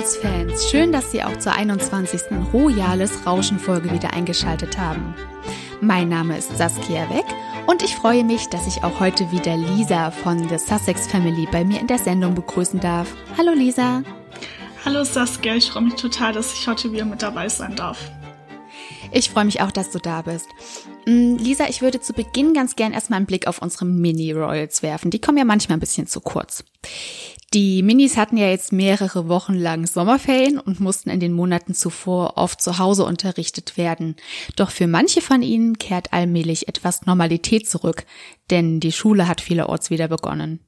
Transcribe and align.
Beatles-Fans, 0.00 0.70
schön, 0.70 0.92
dass 0.92 1.10
Sie 1.10 1.22
auch 1.22 1.36
zur 1.38 1.52
21. 1.52 2.22
Royales 2.54 3.26
Rauschen-Folge 3.26 3.92
wieder 3.92 4.14
eingeschaltet 4.14 4.78
haben. 4.78 5.14
Mein 5.82 6.08
Name 6.08 6.38
ist 6.38 6.56
Saskia 6.56 7.10
Weck 7.10 7.26
und 7.66 7.82
ich 7.82 7.94
freue 7.96 8.24
mich, 8.24 8.48
dass 8.48 8.66
ich 8.66 8.82
auch 8.82 8.98
heute 8.98 9.30
wieder 9.30 9.58
Lisa 9.58 10.10
von 10.10 10.48
The 10.48 10.56
Sussex 10.56 11.06
Family 11.06 11.46
bei 11.52 11.66
mir 11.66 11.80
in 11.80 11.86
der 11.86 11.98
Sendung 11.98 12.34
begrüßen 12.34 12.80
darf. 12.80 13.14
Hallo 13.36 13.52
Lisa. 13.52 14.02
Hallo 14.86 15.04
Saskia, 15.04 15.56
ich 15.56 15.70
freue 15.70 15.82
mich 15.82 15.96
total, 15.96 16.32
dass 16.32 16.54
ich 16.54 16.66
heute 16.66 16.90
wieder 16.92 17.04
mit 17.04 17.20
dabei 17.20 17.50
sein 17.50 17.76
darf. 17.76 17.98
Ich 19.12 19.30
freue 19.30 19.44
mich 19.44 19.60
auch, 19.60 19.72
dass 19.72 19.90
du 19.90 19.98
da 19.98 20.22
bist. 20.22 20.46
Mm, 21.06 21.36
Lisa, 21.36 21.68
ich 21.68 21.82
würde 21.82 22.00
zu 22.00 22.12
Beginn 22.12 22.54
ganz 22.54 22.76
gern 22.76 22.92
erstmal 22.92 23.16
einen 23.16 23.26
Blick 23.26 23.46
auf 23.46 23.60
unsere 23.60 23.84
Mini-Royals 23.84 24.82
werfen. 24.82 25.10
Die 25.10 25.20
kommen 25.20 25.38
ja 25.38 25.44
manchmal 25.44 25.76
ein 25.76 25.80
bisschen 25.80 26.06
zu 26.06 26.20
kurz. 26.20 26.64
Die 27.52 27.82
Minis 27.82 28.16
hatten 28.16 28.36
ja 28.36 28.48
jetzt 28.48 28.72
mehrere 28.72 29.26
Wochen 29.28 29.54
lang 29.54 29.84
Sommerferien 29.84 30.60
und 30.60 30.78
mussten 30.78 31.10
in 31.10 31.18
den 31.18 31.32
Monaten 31.32 31.74
zuvor 31.74 32.34
oft 32.36 32.62
zu 32.62 32.78
Hause 32.78 33.04
unterrichtet 33.04 33.76
werden. 33.76 34.14
Doch 34.54 34.70
für 34.70 34.86
manche 34.86 35.20
von 35.20 35.42
ihnen 35.42 35.76
kehrt 35.76 36.12
allmählich 36.12 36.68
etwas 36.68 37.06
Normalität 37.06 37.68
zurück, 37.68 38.04
denn 38.50 38.78
die 38.78 38.92
Schule 38.92 39.26
hat 39.26 39.40
vielerorts 39.40 39.90
wieder 39.90 40.06
begonnen. 40.06 40.60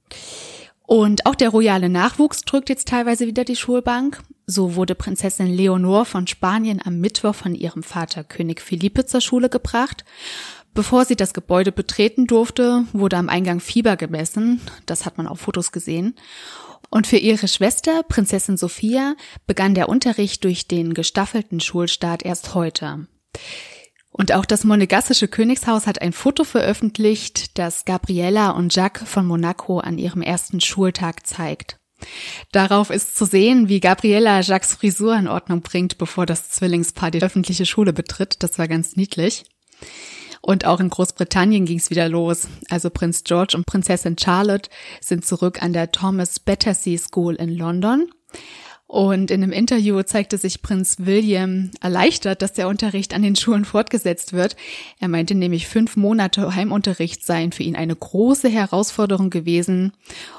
Und 0.87 1.27
auch 1.27 1.35
der 1.35 1.51
royale 1.51 1.89
Nachwuchs 1.89 2.43
drückt 2.43 2.69
jetzt 2.69 2.89
teilweise 2.89 3.27
wieder 3.27 3.45
die 3.45 3.57
Schulbank. 3.57 4.23
So 4.47 4.75
wurde 4.75 4.95
Prinzessin 4.95 5.47
Leonor 5.47 6.05
von 6.05 6.27
Spanien 6.27 6.81
am 6.85 6.99
Mittwoch 6.99 7.35
von 7.35 7.55
ihrem 7.55 7.83
Vater 7.83 8.25
König 8.25 8.61
Philippe 8.61 9.07
zur 9.07 9.21
Schule 9.21 9.49
gebracht. 9.49 10.05
Bevor 10.75 11.05
sie 11.05 11.17
das 11.17 11.35
Gebäude 11.35 11.71
betreten 11.71 12.27
durfte, 12.27 12.85
wurde 12.93 13.17
am 13.17 13.29
Eingang 13.29 13.61
Fieber 13.61 13.97
gemessen. 13.97 14.61
Das 14.87 15.05
hat 15.05 15.19
man 15.19 15.27
auf 15.27 15.41
Fotos 15.41 15.71
gesehen. 15.71 16.15
Und 16.91 17.07
für 17.07 17.17
ihre 17.17 17.49
Schwester, 17.49 18.03
Prinzessin 18.03 18.57
Sophia, 18.57 19.15
begann 19.47 19.75
der 19.75 19.89
Unterricht 19.89 20.45
durch 20.45 20.69
den 20.69 20.95
gestaffelten 20.95 21.61
Schulstart 21.61 22.25
erst 22.25 22.55
heute. 22.55 23.07
Und 24.13 24.33
auch 24.33 24.45
das 24.45 24.65
monegassische 24.65 25.27
Königshaus 25.27 25.87
hat 25.87 26.03
ein 26.03 26.13
Foto 26.13 26.45
veröffentlicht, 26.45 27.59
das 27.59 27.87
Gabriella 27.87 28.51
und 28.51 28.75
Jacques 28.75 29.09
von 29.09 29.27
Monaco 29.27 29.79
an 29.81 29.97
ihrem 29.97 30.21
ersten 30.21 30.61
Schultag 30.61 31.27
zeigt. 31.27 31.79
Darauf 32.51 32.91
ist 32.91 33.17
zu 33.17 33.25
sehen, 33.25 33.69
wie 33.69 33.81
Gabriella 33.81 34.41
Jacques 34.41 34.75
Frisur 34.75 35.17
in 35.17 35.29
Ordnung 35.29 35.63
bringt, 35.63 35.99
bevor 35.99 36.27
das 36.27 36.51
Zwillingspaar 36.51 37.11
die 37.11 37.23
öffentliche 37.23 37.65
Schule 37.65 37.93
betritt. 37.93 38.43
Das 38.43 38.59
war 38.59 38.69
ganz 38.69 38.97
niedlich. 38.97 39.45
Und 40.43 40.67
auch 40.67 40.81
in 40.81 40.91
Großbritannien 40.91 41.65
ging 41.65 41.79
es 41.79 41.91
wieder 41.91 42.09
los. 42.09 42.49
Also 42.69 42.91
Prinz 42.91 43.23
George 43.25 43.57
und 43.57 43.65
Prinzessin 43.65 44.17
Charlotte 44.19 44.69
sind 45.01 45.25
zurück 45.25 45.63
an 45.63 45.73
der 45.73 45.93
Thomas 45.93 46.41
Battersea 46.41 46.99
School 46.99 47.37
in 47.37 47.57
London. 47.57 48.11
Und 48.93 49.31
in 49.31 49.43
einem 49.43 49.53
Interview 49.53 50.03
zeigte 50.03 50.37
sich 50.37 50.61
Prinz 50.61 50.97
William 50.99 51.71
erleichtert, 51.81 52.43
dass 52.43 52.53
der 52.53 52.69
Unterricht 52.69 53.15
an 53.15 53.23
den 53.23 53.35
Schulen 53.35 53.65
fortgesetzt 53.65 54.35
wird. 54.35 54.55
Er 55.01 55.09
meinte 55.09 55.35
nämlich, 55.35 55.67
fünf 55.67 55.97
Monate 55.97 56.55
Heimunterricht 56.55 57.25
seien 57.25 57.53
für 57.53 57.63
ihn 57.63 57.75
eine 57.75 57.97
große 57.97 58.51
Herausforderung 58.51 59.31
gewesen. 59.31 59.93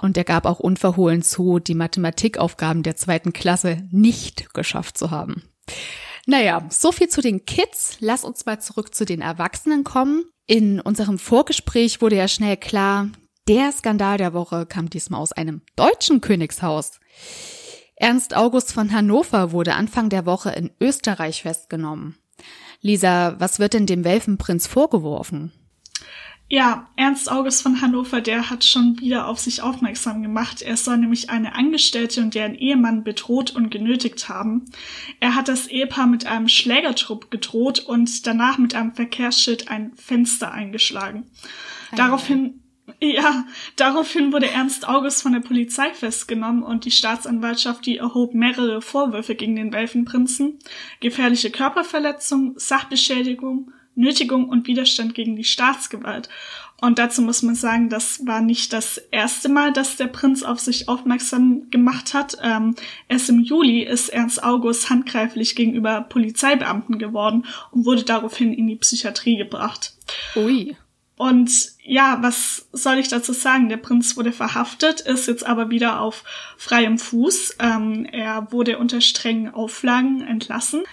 Und 0.04 0.18
er 0.18 0.24
gab 0.24 0.46
auch 0.46 0.60
unverhohlen 0.60 1.24
zu, 1.24 1.58
die 1.58 1.74
Mathematikaufgaben 1.74 2.84
der 2.84 2.96
zweiten 2.96 3.34
Klasse 3.34 3.88
nicht 3.90 4.54
geschafft 4.54 5.00
zu 5.00 5.10
haben. 5.10 5.42
Naja, 6.28 6.64
so 6.70 6.92
viel 6.92 7.10
zu 7.10 7.22
den 7.22 7.46
Kids. 7.46 7.98
Lass 8.02 8.24
uns 8.24 8.46
mal 8.46 8.62
zurück 8.62 8.94
zu 8.94 9.04
den 9.04 9.22
Erwachsenen 9.22 9.84
kommen. 9.84 10.26
In 10.46 10.80
unserem 10.80 11.18
Vorgespräch 11.18 12.02
wurde 12.02 12.18
ja 12.18 12.28
schnell 12.28 12.58
klar, 12.58 13.10
der 13.48 13.72
Skandal 13.72 14.20
der 14.20 14.36
Woche 14.36 14.68
kam 14.68 14.92
diesmal 14.92 15.22
aus 15.22 15.32
einem 15.32 15.64
deutschen 15.76 16.22
Königshaus. 16.22 17.00
Ernst 17.96 18.36
August 18.36 18.74
von 18.74 18.92
Hannover 18.92 19.52
wurde 19.52 19.76
Anfang 19.76 20.10
der 20.10 20.26
Woche 20.26 20.52
in 20.52 20.72
Österreich 20.82 21.44
festgenommen. 21.44 22.18
Lisa, 22.82 23.36
was 23.40 23.60
wird 23.60 23.74
denn 23.74 23.86
dem 23.86 24.04
Welfenprinz 24.04 24.68
vorgeworfen? 24.68 25.52
Ja, 26.50 26.90
Ernst 26.98 27.32
August 27.32 27.64
von 27.64 27.82
Hannover, 27.82 28.22
der 28.22 28.50
hat 28.50 28.64
schon 28.64 29.00
wieder 29.00 29.28
auf 29.28 29.40
sich 29.40 29.62
aufmerksam 29.62 30.22
gemacht. 30.22 30.62
Er 30.62 30.76
soll 30.76 30.98
nämlich 30.98 31.30
eine 31.30 31.56
Angestellte 31.56 32.22
und 32.22 32.36
deren 32.36 32.54
Ehemann 32.54 33.04
bedroht 33.04 33.56
und 33.56 33.72
genötigt 33.72 34.28
haben. 34.28 34.66
Er 35.20 35.36
hat 35.36 35.48
das 35.48 35.68
Ehepaar 35.68 36.06
mit 36.06 36.28
einem 36.28 36.50
Schlägertrupp 36.50 37.32
gedroht 37.32 37.80
und 37.80 38.28
danach 38.28 38.58
mit 38.58 38.76
einem 38.76 38.94
Verkehrsschild 38.94 39.70
ein 39.70 39.94
Fenster 39.96 40.52
eingeschlagen. 40.52 41.26
Daraufhin 41.96 42.63
ja, 43.00 43.46
daraufhin 43.76 44.32
wurde 44.34 44.50
Ernst 44.50 44.88
August 44.88 45.22
von 45.24 45.34
der 45.34 45.40
Polizei 45.40 45.94
festgenommen 45.94 46.64
und 46.64 46.86
die 46.86 46.92
Staatsanwaltschaft, 46.92 47.86
die 47.86 47.98
erhob 47.98 48.34
mehrere 48.34 48.82
Vorwürfe 48.82 49.36
gegen 49.36 49.56
den 49.56 49.74
Welfenprinzen. 49.74 50.60
Gefährliche 51.00 51.52
Körperverletzung, 51.52 52.54
Sachbeschädigung, 52.58 53.72
Nötigung 53.96 54.50
und 54.50 54.68
Widerstand 54.68 55.14
gegen 55.14 55.36
die 55.36 55.44
Staatsgewalt. 55.44 56.30
Und 56.82 57.00
dazu 57.00 57.22
muss 57.22 57.44
man 57.44 57.56
sagen, 57.56 57.88
das 57.88 58.26
war 58.26 58.42
nicht 58.42 58.74
das 58.74 58.98
erste 58.98 59.48
Mal, 59.48 59.72
dass 59.72 59.96
der 59.96 60.08
Prinz 60.08 60.44
auf 60.44 60.60
sich 60.60 60.90
aufmerksam 60.90 61.70
gemacht 61.70 62.14
hat. 62.14 62.38
Ähm, 62.44 62.76
erst 63.08 63.30
im 63.30 63.40
Juli 63.40 63.84
ist 63.84 64.10
Ernst 64.10 64.44
August 64.44 64.90
handgreiflich 64.90 65.56
gegenüber 65.56 66.02
Polizeibeamten 66.02 66.98
geworden 67.00 67.46
und 67.72 67.86
wurde 67.86 68.04
daraufhin 68.04 68.54
in 68.54 68.68
die 68.68 68.76
Psychiatrie 68.76 69.38
gebracht. 69.38 69.94
Ui. 70.36 70.76
Und 71.16 71.73
ja, 71.86 72.20
was 72.22 72.68
soll 72.72 72.98
ich 72.98 73.10
dazu 73.10 73.34
sagen? 73.34 73.68
Der 73.68 73.78
Prinz 73.78 74.16
wurde 74.16 74.32
verhaftet, 74.32 75.02
ist 75.02 75.28
jetzt 75.28 75.46
aber 75.46 75.70
wieder 75.70 76.00
auf 76.00 76.24
freiem 76.58 76.98
Fuß. 76.98 77.58
Ähm, 77.60 78.06
er 78.10 78.52
wurde 78.52 78.78
unter 78.78 79.02
strengen 79.02 79.54
Auflagen 79.54 80.22
entlassen. 80.22 80.84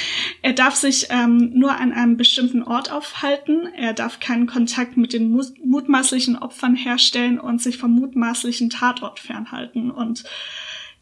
Er 0.43 0.53
darf 0.53 0.75
sich 0.75 1.07
ähm, 1.11 1.53
nur 1.55 1.77
an 1.77 1.93
einem 1.93 2.17
bestimmten 2.17 2.65
Ort 2.65 2.91
aufhalten. 2.91 3.69
Er 3.77 3.93
darf 3.93 4.19
keinen 4.19 4.49
Kontakt 4.49 4.97
mit 4.97 5.13
den 5.13 5.31
mutmaßlichen 5.31 6.37
Opfern 6.37 6.75
herstellen 6.75 7.39
und 7.39 7.63
sich 7.63 7.79
vom 7.79 7.93
mutmaßlichen 7.93 8.71
Tatort 8.71 9.21
fernhalten. 9.21 9.93
Und 9.93 10.25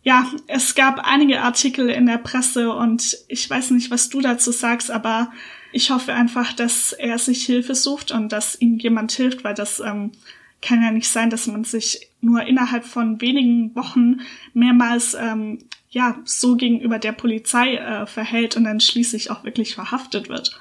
ja, 0.03 0.31
es 0.49 0.75
gab 0.75 1.01
einige 1.07 1.41
Artikel 1.41 1.89
in 1.89 2.05
der 2.05 2.19
Presse 2.19 2.75
und 2.75 3.17
ich 3.29 3.49
weiß 3.49 3.71
nicht, 3.71 3.91
was 3.91 4.11
du 4.11 4.21
dazu 4.21 4.53
sagst, 4.53 4.91
aber 4.91 5.33
ich 5.73 5.91
hoffe 5.91 6.13
einfach, 6.15 6.53
dass 6.53 6.93
er 6.93 7.19
sich 7.19 7.45
Hilfe 7.45 7.75
sucht 7.75 8.11
und 8.11 8.33
dass 8.33 8.61
ihm 8.61 8.79
jemand 8.79 9.13
hilft, 9.13 9.45
weil 9.45 9.55
das 9.55 9.81
ähm, 9.81 10.13
kann 10.63 10.83
ja 10.83 10.91
nicht 10.91 11.09
sein, 11.09 11.31
dass 11.31 11.47
man 11.47 11.65
sich 11.65 12.09
nur 12.21 12.43
innerhalb 12.43 12.85
von 12.85 13.21
wenigen 13.21 13.75
Wochen 13.77 14.21
mehrmals 14.55 15.15
ähm, 15.15 15.59
ja 15.91 16.19
so 16.25 16.57
gegenüber 16.57 16.99
der 16.99 17.13
Polizei 17.13 17.77
äh, 17.77 18.07
verhält 18.07 18.57
und 18.57 18.65
dann 18.65 18.81
schließlich 18.81 19.31
auch 19.31 19.45
wirklich 19.45 19.75
verhaftet 19.75 20.29
wird. 20.29 20.59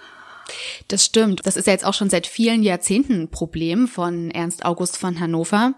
Das 0.88 1.03
stimmt. 1.03 1.41
Das 1.45 1.57
ist 1.57 1.68
ja 1.68 1.74
jetzt 1.74 1.85
auch 1.85 1.94
schon 1.94 2.09
seit 2.09 2.28
vielen 2.28 2.63
Jahrzehnten 2.63 3.22
ein 3.24 3.31
Problem 3.31 3.88
von 3.88 4.31
Ernst 4.31 4.63
August 4.63 4.97
von 4.97 5.19
Hannover. 5.19 5.74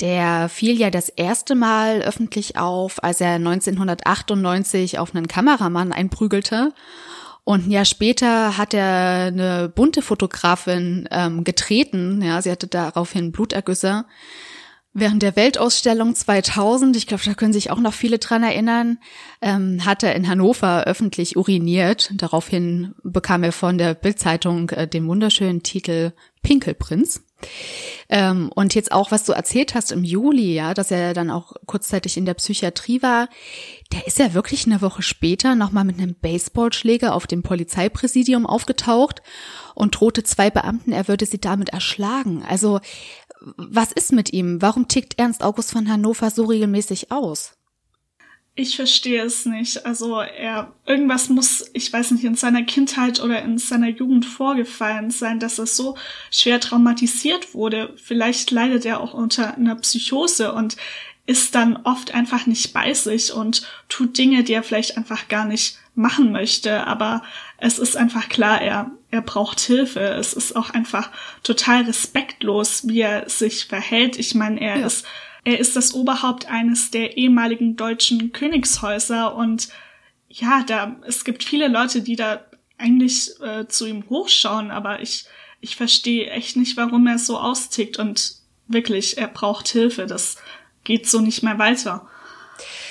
Der 0.00 0.48
fiel 0.48 0.78
ja 0.78 0.90
das 0.90 1.10
erste 1.10 1.54
Mal 1.54 2.00
öffentlich 2.02 2.56
auf, 2.56 3.02
als 3.04 3.20
er 3.20 3.34
1998 3.34 4.98
auf 4.98 5.14
einen 5.14 5.28
Kameramann 5.28 5.92
einprügelte 5.92 6.72
und 7.44 7.66
ein 7.66 7.70
Jahr 7.70 7.84
später 7.84 8.56
hat 8.56 8.72
er 8.72 9.26
eine 9.26 9.68
bunte 9.68 10.02
Fotografin 10.02 11.08
ähm, 11.10 11.42
getreten. 11.44 12.22
Ja, 12.22 12.40
sie 12.40 12.50
hatte 12.50 12.68
daraufhin 12.68 13.32
Blutergüsse. 13.32 14.04
Während 14.94 15.22
der 15.22 15.36
Weltausstellung 15.36 16.14
2000, 16.14 16.96
ich 16.96 17.06
glaube, 17.06 17.22
da 17.24 17.32
können 17.32 17.54
sich 17.54 17.70
auch 17.70 17.80
noch 17.80 17.94
viele 17.94 18.18
dran 18.18 18.42
erinnern, 18.42 18.98
ähm, 19.40 19.84
hat 19.86 20.02
er 20.02 20.14
in 20.14 20.28
Hannover 20.28 20.84
öffentlich 20.84 21.36
uriniert. 21.36 22.10
Daraufhin 22.14 22.94
bekam 23.02 23.42
er 23.42 23.52
von 23.52 23.78
der 23.78 23.94
Bildzeitung 23.94 24.68
äh, 24.70 24.86
den 24.86 25.08
wunderschönen 25.08 25.62
Titel 25.62 26.12
Pinkelprinz. 26.42 27.22
Ähm, 28.08 28.50
und 28.54 28.74
jetzt 28.74 28.92
auch, 28.92 29.10
was 29.10 29.24
du 29.24 29.32
erzählt 29.32 29.74
hast 29.74 29.92
im 29.92 30.04
Juli, 30.04 30.54
ja, 30.54 30.74
dass 30.74 30.90
er 30.90 31.14
dann 31.14 31.30
auch 31.30 31.52
kurzzeitig 31.66 32.16
in 32.16 32.26
der 32.26 32.34
Psychiatrie 32.34 33.02
war, 33.02 33.28
der 33.92 34.06
ist 34.06 34.18
ja 34.18 34.34
wirklich 34.34 34.66
eine 34.66 34.82
Woche 34.82 35.02
später 35.02 35.54
nochmal 35.54 35.84
mit 35.84 35.98
einem 35.98 36.14
Baseballschläger 36.14 37.14
auf 37.14 37.26
dem 37.26 37.42
Polizeipräsidium 37.42 38.46
aufgetaucht 38.46 39.22
und 39.74 39.98
drohte 39.98 40.22
zwei 40.24 40.50
Beamten, 40.50 40.92
er 40.92 41.08
würde 41.08 41.26
sie 41.26 41.40
damit 41.40 41.70
erschlagen. 41.70 42.44
Also, 42.48 42.80
was 43.56 43.92
ist 43.92 44.12
mit 44.12 44.32
ihm? 44.32 44.62
Warum 44.62 44.88
tickt 44.88 45.18
Ernst 45.18 45.42
August 45.42 45.72
von 45.72 45.88
Hannover 45.88 46.30
so 46.30 46.44
regelmäßig 46.44 47.10
aus? 47.10 47.54
Ich 48.54 48.76
verstehe 48.76 49.22
es 49.22 49.46
nicht. 49.46 49.86
Also 49.86 50.20
er 50.20 50.72
irgendwas 50.84 51.30
muss, 51.30 51.70
ich 51.72 51.90
weiß 51.90 52.10
nicht, 52.10 52.24
in 52.24 52.34
seiner 52.34 52.64
Kindheit 52.64 53.22
oder 53.22 53.40
in 53.42 53.56
seiner 53.56 53.88
Jugend 53.88 54.26
vorgefallen 54.26 55.10
sein, 55.10 55.40
dass 55.40 55.58
er 55.58 55.66
so 55.66 55.96
schwer 56.30 56.60
traumatisiert 56.60 57.54
wurde. 57.54 57.94
Vielleicht 57.96 58.50
leidet 58.50 58.84
er 58.84 59.00
auch 59.00 59.14
unter 59.14 59.54
einer 59.54 59.76
Psychose 59.76 60.52
und 60.52 60.76
ist 61.24 61.54
dann 61.54 61.76
oft 61.84 62.12
einfach 62.12 62.46
nicht 62.46 62.74
bei 62.74 62.92
sich 62.92 63.32
und 63.32 63.66
tut 63.88 64.18
Dinge, 64.18 64.44
die 64.44 64.52
er 64.52 64.62
vielleicht 64.62 64.98
einfach 64.98 65.28
gar 65.28 65.46
nicht 65.46 65.78
machen 65.94 66.30
möchte. 66.30 66.86
Aber 66.86 67.22
es 67.56 67.78
ist 67.78 67.96
einfach 67.96 68.28
klar, 68.28 68.60
er, 68.60 68.90
er 69.10 69.22
braucht 69.22 69.60
Hilfe. 69.60 70.00
Es 70.00 70.34
ist 70.34 70.56
auch 70.56 70.70
einfach 70.70 71.10
total 71.42 71.84
respektlos, 71.84 72.86
wie 72.86 73.00
er 73.00 73.30
sich 73.30 73.64
verhält. 73.64 74.18
Ich 74.18 74.34
meine, 74.34 74.60
er 74.60 74.80
ja. 74.80 74.86
ist 74.86 75.06
Er 75.44 75.58
ist 75.58 75.74
das 75.76 75.94
Oberhaupt 75.94 76.46
eines 76.46 76.90
der 76.90 77.16
ehemaligen 77.16 77.76
deutschen 77.76 78.32
Königshäuser 78.32 79.34
und 79.34 79.68
ja, 80.28 80.62
da 80.66 80.96
es 81.06 81.24
gibt 81.24 81.44
viele 81.44 81.68
Leute, 81.68 82.00
die 82.00 82.16
da 82.16 82.44
eigentlich 82.78 83.30
äh, 83.40 83.66
zu 83.66 83.86
ihm 83.86 84.04
hochschauen, 84.08 84.70
aber 84.70 85.00
ich 85.00 85.26
ich 85.62 85.76
verstehe 85.76 86.28
echt 86.28 86.56
nicht, 86.56 86.76
warum 86.76 87.06
er 87.06 87.18
so 87.18 87.38
austickt 87.38 87.98
und 87.98 88.34
wirklich, 88.66 89.16
er 89.16 89.28
braucht 89.28 89.68
Hilfe. 89.68 90.06
Das 90.06 90.36
geht 90.84 91.08
so 91.08 91.20
nicht 91.20 91.42
mehr 91.42 91.58
weiter. 91.58 92.06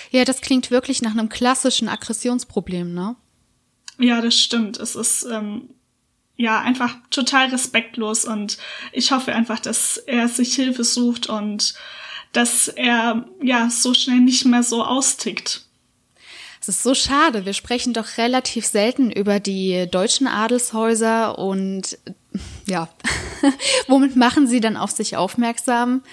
Ja, 0.10 0.26
das 0.26 0.42
klingt 0.42 0.72
wirklich 0.72 1.02
nach 1.02 1.12
einem 1.12 1.30
klassischen 1.30 1.90
Aggressionsproblem, 1.90 2.94
ne? 2.94 3.16
Ja, 4.00 4.22
das 4.22 4.36
stimmt. 4.36 4.78
Es 4.78 4.96
ist 4.96 5.24
ähm, 5.24 5.70
ja 6.38 6.62
einfach 6.62 6.96
total 7.10 7.50
respektlos 7.50 8.26
und 8.26 8.58
ich 8.94 9.12
hoffe 9.12 9.34
einfach, 9.34 9.60
dass 9.60 9.98
er 9.98 10.30
sich 10.30 10.56
Hilfe 10.56 10.86
sucht 10.86 11.28
und 11.28 11.76
dass 12.32 12.68
er 12.68 13.26
ja 13.42 13.70
so 13.70 13.94
schnell 13.94 14.20
nicht 14.20 14.46
mehr 14.46 14.64
so 14.64 14.84
austickt. 14.84 15.66
Es 16.62 16.68
ist 16.68 16.84
so 16.84 16.94
schade. 16.94 17.46
Wir 17.46 17.54
sprechen 17.54 17.92
doch 17.94 18.18
relativ 18.20 18.68
selten 18.68 19.10
über 19.10 19.40
die 19.40 19.88
deutschen 19.90 20.28
Adelshäuser 20.28 21.40
und 21.40 21.98
ja, 22.68 22.88
womit 23.88 24.16
machen 24.16 24.46
sie 24.46 24.60
dann 24.60 24.78
auf 24.78 24.92
sich 24.92 25.18
aufmerksam? 25.18 26.04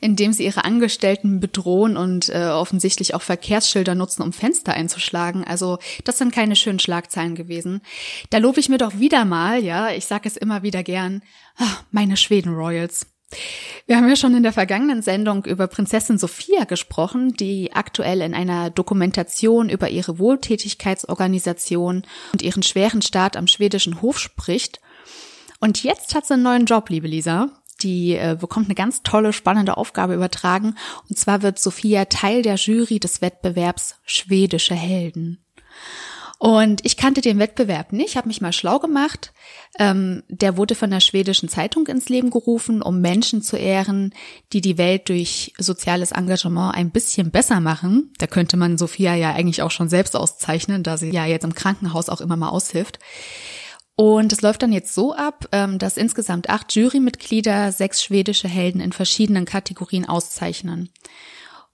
Indem 0.00 0.32
sie 0.32 0.46
ihre 0.46 0.64
Angestellten 0.64 1.40
bedrohen 1.40 1.98
und 1.98 2.30
äh, 2.30 2.46
offensichtlich 2.46 3.14
auch 3.14 3.20
Verkehrsschilder 3.20 3.94
nutzen, 3.94 4.22
um 4.22 4.32
Fenster 4.32 4.72
einzuschlagen. 4.72 5.44
Also 5.44 5.78
das 6.04 6.16
sind 6.16 6.32
keine 6.32 6.56
schönen 6.56 6.78
Schlagzeilen 6.78 7.34
gewesen. 7.34 7.82
Da 8.30 8.38
lobe 8.38 8.60
ich 8.60 8.70
mir 8.70 8.78
doch 8.78 8.98
wieder 8.98 9.26
mal, 9.26 9.62
ja, 9.62 9.90
ich 9.90 10.06
sage 10.06 10.26
es 10.26 10.38
immer 10.38 10.62
wieder 10.62 10.82
gern, 10.82 11.20
ach, 11.58 11.82
meine 11.90 12.16
Schweden 12.16 12.54
Royals. 12.54 13.06
Wir 13.86 13.96
haben 13.96 14.08
ja 14.08 14.16
schon 14.16 14.34
in 14.34 14.42
der 14.42 14.52
vergangenen 14.52 15.02
Sendung 15.02 15.44
über 15.44 15.66
Prinzessin 15.66 16.18
Sophia 16.18 16.64
gesprochen, 16.64 17.32
die 17.34 17.72
aktuell 17.72 18.20
in 18.22 18.34
einer 18.34 18.70
Dokumentation 18.70 19.68
über 19.68 19.88
ihre 19.88 20.18
Wohltätigkeitsorganisation 20.18 22.04
und 22.32 22.42
ihren 22.42 22.62
schweren 22.62 23.02
Start 23.02 23.36
am 23.36 23.46
schwedischen 23.46 24.02
Hof 24.02 24.18
spricht. 24.18 24.80
Und 25.60 25.82
jetzt 25.82 26.14
hat 26.14 26.26
sie 26.26 26.34
einen 26.34 26.42
neuen 26.42 26.66
Job, 26.66 26.88
liebe 26.88 27.08
Lisa. 27.08 27.50
Die 27.82 28.14
äh, 28.14 28.36
bekommt 28.38 28.66
eine 28.66 28.74
ganz 28.74 29.02
tolle, 29.02 29.32
spannende 29.32 29.76
Aufgabe 29.76 30.14
übertragen. 30.14 30.76
Und 31.08 31.18
zwar 31.18 31.42
wird 31.42 31.58
Sophia 31.58 32.06
Teil 32.06 32.42
der 32.42 32.56
Jury 32.56 33.00
des 33.00 33.22
Wettbewerbs 33.22 33.96
Schwedische 34.04 34.74
Helden. 34.74 35.44
Und 36.42 36.86
ich 36.86 36.96
kannte 36.96 37.20
den 37.20 37.38
Wettbewerb 37.38 37.92
nicht, 37.92 38.16
habe 38.16 38.28
mich 38.28 38.40
mal 38.40 38.54
schlau 38.54 38.78
gemacht. 38.78 39.34
Ähm, 39.78 40.22
der 40.30 40.56
wurde 40.56 40.74
von 40.74 40.88
der 40.88 41.00
schwedischen 41.00 41.50
Zeitung 41.50 41.86
ins 41.86 42.08
Leben 42.08 42.30
gerufen, 42.30 42.80
um 42.80 43.02
Menschen 43.02 43.42
zu 43.42 43.58
ehren, 43.58 44.14
die 44.54 44.62
die 44.62 44.78
Welt 44.78 45.10
durch 45.10 45.52
soziales 45.58 46.12
Engagement 46.12 46.74
ein 46.74 46.92
bisschen 46.92 47.30
besser 47.30 47.60
machen. 47.60 48.14
Da 48.16 48.26
könnte 48.26 48.56
man 48.56 48.78
Sophia 48.78 49.14
ja 49.14 49.34
eigentlich 49.34 49.60
auch 49.60 49.70
schon 49.70 49.90
selbst 49.90 50.16
auszeichnen, 50.16 50.82
da 50.82 50.96
sie 50.96 51.10
ja 51.10 51.26
jetzt 51.26 51.44
im 51.44 51.54
Krankenhaus 51.54 52.08
auch 52.08 52.22
immer 52.22 52.36
mal 52.36 52.48
aushilft. 52.48 53.00
Und 53.94 54.32
es 54.32 54.40
läuft 54.40 54.62
dann 54.62 54.72
jetzt 54.72 54.94
so 54.94 55.14
ab, 55.14 55.46
ähm, 55.52 55.78
dass 55.78 55.98
insgesamt 55.98 56.48
acht 56.48 56.74
Jurymitglieder 56.74 57.70
sechs 57.70 58.02
schwedische 58.02 58.48
Helden 58.48 58.80
in 58.80 58.92
verschiedenen 58.92 59.44
Kategorien 59.44 60.08
auszeichnen. 60.08 60.88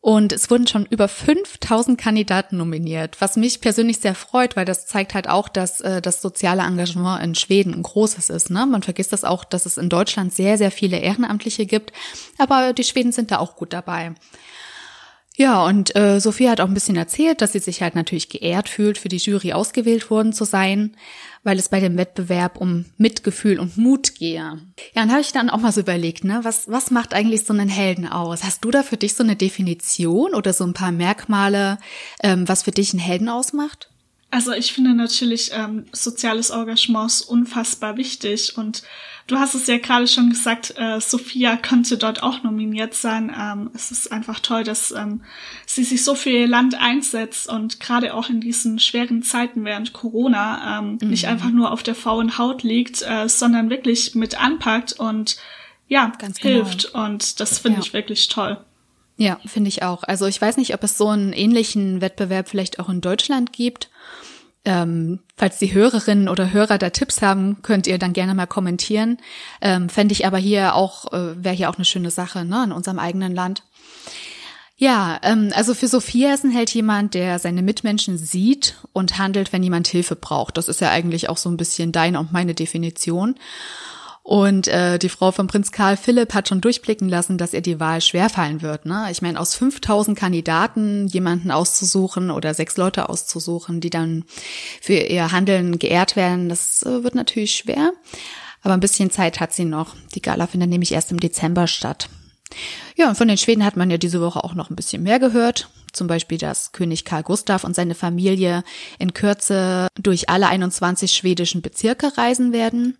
Und 0.00 0.32
es 0.32 0.50
wurden 0.50 0.68
schon 0.68 0.86
über 0.86 1.08
5000 1.08 1.98
Kandidaten 1.98 2.56
nominiert, 2.56 3.20
was 3.20 3.36
mich 3.36 3.60
persönlich 3.60 3.98
sehr 3.98 4.14
freut, 4.14 4.54
weil 4.54 4.64
das 4.64 4.86
zeigt 4.86 5.14
halt 5.14 5.28
auch, 5.28 5.48
dass 5.48 5.80
äh, 5.80 6.00
das 6.00 6.22
soziale 6.22 6.62
Engagement 6.62 7.24
in 7.24 7.34
Schweden 7.34 7.74
ein 7.74 7.82
großes 7.82 8.30
ist. 8.30 8.50
Ne? 8.50 8.66
Man 8.66 8.82
vergisst 8.82 9.12
das 9.12 9.24
auch, 9.24 9.44
dass 9.44 9.66
es 9.66 9.78
in 9.78 9.88
Deutschland 9.88 10.32
sehr, 10.32 10.58
sehr 10.58 10.70
viele 10.70 10.98
Ehrenamtliche 10.98 11.66
gibt, 11.66 11.92
aber 12.38 12.72
die 12.72 12.84
Schweden 12.84 13.10
sind 13.10 13.32
da 13.32 13.38
auch 13.38 13.56
gut 13.56 13.72
dabei. 13.72 14.14
Ja, 15.36 15.64
und 15.64 15.94
äh, 15.94 16.18
Sophie 16.18 16.48
hat 16.48 16.60
auch 16.60 16.68
ein 16.68 16.74
bisschen 16.74 16.96
erzählt, 16.96 17.42
dass 17.42 17.52
sie 17.52 17.58
sich 17.58 17.82
halt 17.82 17.94
natürlich 17.94 18.28
geehrt 18.28 18.68
fühlt, 18.68 18.98
für 18.98 19.08
die 19.08 19.18
Jury 19.18 19.52
ausgewählt 19.52 20.10
worden 20.10 20.32
zu 20.32 20.44
sein 20.44 20.96
weil 21.46 21.60
es 21.60 21.68
bei 21.68 21.78
dem 21.78 21.96
Wettbewerb 21.96 22.60
um 22.60 22.86
Mitgefühl 22.98 23.60
und 23.60 23.76
Mut 23.76 24.16
gehe. 24.16 24.34
Ja, 24.34 24.58
dann 24.94 25.12
habe 25.12 25.20
ich 25.20 25.30
dann 25.30 25.48
auch 25.48 25.60
mal 25.60 25.70
so 25.70 25.80
überlegt, 25.80 26.24
ne, 26.24 26.40
was, 26.42 26.68
was 26.68 26.90
macht 26.90 27.14
eigentlich 27.14 27.44
so 27.44 27.52
einen 27.52 27.68
Helden 27.68 28.08
aus? 28.08 28.42
Hast 28.42 28.64
du 28.64 28.72
da 28.72 28.82
für 28.82 28.96
dich 28.96 29.14
so 29.14 29.22
eine 29.22 29.36
Definition 29.36 30.34
oder 30.34 30.52
so 30.52 30.64
ein 30.64 30.74
paar 30.74 30.90
Merkmale, 30.90 31.78
ähm, 32.20 32.48
was 32.48 32.64
für 32.64 32.72
dich 32.72 32.92
einen 32.92 32.98
Helden 32.98 33.28
ausmacht? 33.28 33.90
Also 34.36 34.52
ich 34.52 34.74
finde 34.74 34.92
natürlich 34.92 35.50
ähm, 35.54 35.86
soziales 35.92 36.50
Engagement 36.50 37.24
unfassbar 37.26 37.96
wichtig 37.96 38.58
und 38.58 38.82
du 39.26 39.38
hast 39.38 39.54
es 39.54 39.66
ja 39.66 39.78
gerade 39.78 40.06
schon 40.06 40.28
gesagt, 40.28 40.74
äh, 40.76 41.00
Sophia 41.00 41.56
könnte 41.56 41.96
dort 41.96 42.22
auch 42.22 42.42
nominiert 42.42 42.92
sein. 42.92 43.34
Ähm, 43.34 43.70
es 43.72 43.90
ist 43.90 44.12
einfach 44.12 44.40
toll, 44.40 44.62
dass 44.62 44.92
ähm, 44.92 45.22
sie 45.64 45.84
sich 45.84 46.04
so 46.04 46.14
für 46.14 46.28
ihr 46.28 46.46
Land 46.46 46.74
einsetzt 46.74 47.48
und 47.48 47.80
gerade 47.80 48.12
auch 48.12 48.28
in 48.28 48.42
diesen 48.42 48.78
schweren 48.78 49.22
Zeiten 49.22 49.64
während 49.64 49.94
Corona 49.94 50.80
ähm, 50.80 50.98
mhm. 51.00 51.08
nicht 51.08 51.28
einfach 51.28 51.50
nur 51.50 51.72
auf 51.72 51.82
der 51.82 51.94
faulen 51.94 52.36
Haut 52.36 52.62
liegt, 52.62 53.00
äh, 53.08 53.30
sondern 53.30 53.70
wirklich 53.70 54.14
mit 54.14 54.38
anpackt 54.38 54.92
und 54.92 55.38
ja, 55.88 56.12
Ganz 56.18 56.40
genau. 56.40 56.56
hilft. 56.56 56.92
Genau. 56.92 57.06
Und 57.06 57.40
das 57.40 57.58
finde 57.60 57.78
ja. 57.78 57.86
ich 57.86 57.94
wirklich 57.94 58.28
toll. 58.28 58.58
Ja, 59.16 59.38
finde 59.46 59.68
ich 59.68 59.82
auch. 59.82 60.02
Also 60.02 60.26
ich 60.26 60.40
weiß 60.40 60.58
nicht, 60.58 60.74
ob 60.74 60.84
es 60.84 60.98
so 60.98 61.08
einen 61.08 61.32
ähnlichen 61.32 62.00
Wettbewerb 62.00 62.48
vielleicht 62.48 62.78
auch 62.78 62.88
in 62.88 63.00
Deutschland 63.00 63.52
gibt. 63.52 63.90
Ähm, 64.66 65.20
falls 65.36 65.58
die 65.58 65.72
Hörerinnen 65.72 66.28
oder 66.28 66.52
Hörer 66.52 66.76
da 66.76 66.90
Tipps 66.90 67.22
haben, 67.22 67.62
könnt 67.62 67.86
ihr 67.86 67.98
dann 67.98 68.12
gerne 68.12 68.34
mal 68.34 68.46
kommentieren. 68.46 69.18
Ähm, 69.60 69.88
Fände 69.88 70.12
ich 70.12 70.26
aber 70.26 70.38
hier 70.38 70.74
auch, 70.74 71.12
äh, 71.12 71.42
wäre 71.42 71.54
hier 71.54 71.70
auch 71.70 71.76
eine 71.76 71.84
schöne 71.84 72.10
Sache, 72.10 72.44
ne, 72.44 72.64
in 72.64 72.72
unserem 72.72 72.98
eigenen 72.98 73.34
Land. 73.34 73.62
Ja, 74.76 75.18
ähm, 75.22 75.52
also 75.54 75.72
für 75.72 75.88
Sophia 75.88 76.34
ist 76.34 76.44
ein 76.44 76.50
Held 76.50 76.74
jemand, 76.74 77.14
der 77.14 77.38
seine 77.38 77.62
Mitmenschen 77.62 78.18
sieht 78.18 78.76
und 78.92 79.18
handelt, 79.18 79.52
wenn 79.52 79.62
jemand 79.62 79.86
Hilfe 79.86 80.16
braucht. 80.16 80.58
Das 80.58 80.68
ist 80.68 80.80
ja 80.82 80.90
eigentlich 80.90 81.30
auch 81.30 81.38
so 81.38 81.48
ein 81.48 81.56
bisschen 81.56 81.92
deine 81.92 82.18
und 82.18 82.32
meine 82.32 82.52
Definition. 82.54 83.36
Und 84.26 84.66
äh, 84.66 84.98
die 84.98 85.08
Frau 85.08 85.30
von 85.30 85.46
Prinz 85.46 85.70
Karl 85.70 85.96
Philipp 85.96 86.34
hat 86.34 86.48
schon 86.48 86.60
durchblicken 86.60 87.08
lassen, 87.08 87.38
dass 87.38 87.52
ihr 87.52 87.60
die 87.60 87.78
Wahl 87.78 88.00
schwerfallen 88.00 88.60
wird. 88.60 88.84
Ne? 88.84 89.06
Ich 89.12 89.22
meine, 89.22 89.38
aus 89.38 89.54
5000 89.54 90.18
Kandidaten 90.18 91.06
jemanden 91.06 91.52
auszusuchen 91.52 92.32
oder 92.32 92.52
sechs 92.52 92.76
Leute 92.76 93.08
auszusuchen, 93.08 93.80
die 93.80 93.88
dann 93.88 94.24
für 94.82 94.94
ihr 94.94 95.30
Handeln 95.30 95.78
geehrt 95.78 96.16
werden, 96.16 96.48
das 96.48 96.82
äh, 96.82 97.04
wird 97.04 97.14
natürlich 97.14 97.54
schwer. 97.54 97.92
Aber 98.62 98.74
ein 98.74 98.80
bisschen 98.80 99.12
Zeit 99.12 99.38
hat 99.38 99.52
sie 99.52 99.64
noch. 99.64 99.94
Die 100.16 100.22
Gala 100.22 100.48
findet 100.48 100.70
nämlich 100.70 100.90
erst 100.90 101.12
im 101.12 101.20
Dezember 101.20 101.68
statt. 101.68 102.08
Ja, 102.96 103.08
und 103.08 103.16
von 103.16 103.28
den 103.28 103.38
Schweden 103.38 103.64
hat 103.64 103.76
man 103.76 103.92
ja 103.92 103.96
diese 103.96 104.20
Woche 104.20 104.42
auch 104.42 104.54
noch 104.54 104.70
ein 104.70 104.76
bisschen 104.76 105.04
mehr 105.04 105.20
gehört. 105.20 105.70
Zum 105.92 106.08
Beispiel, 106.08 106.38
dass 106.38 106.72
König 106.72 107.04
Karl 107.04 107.22
Gustav 107.22 107.62
und 107.62 107.76
seine 107.76 107.94
Familie 107.94 108.64
in 108.98 109.14
Kürze 109.14 109.86
durch 109.94 110.28
alle 110.28 110.48
21 110.48 111.12
schwedischen 111.12 111.62
Bezirke 111.62 112.18
reisen 112.18 112.52
werden. 112.52 112.98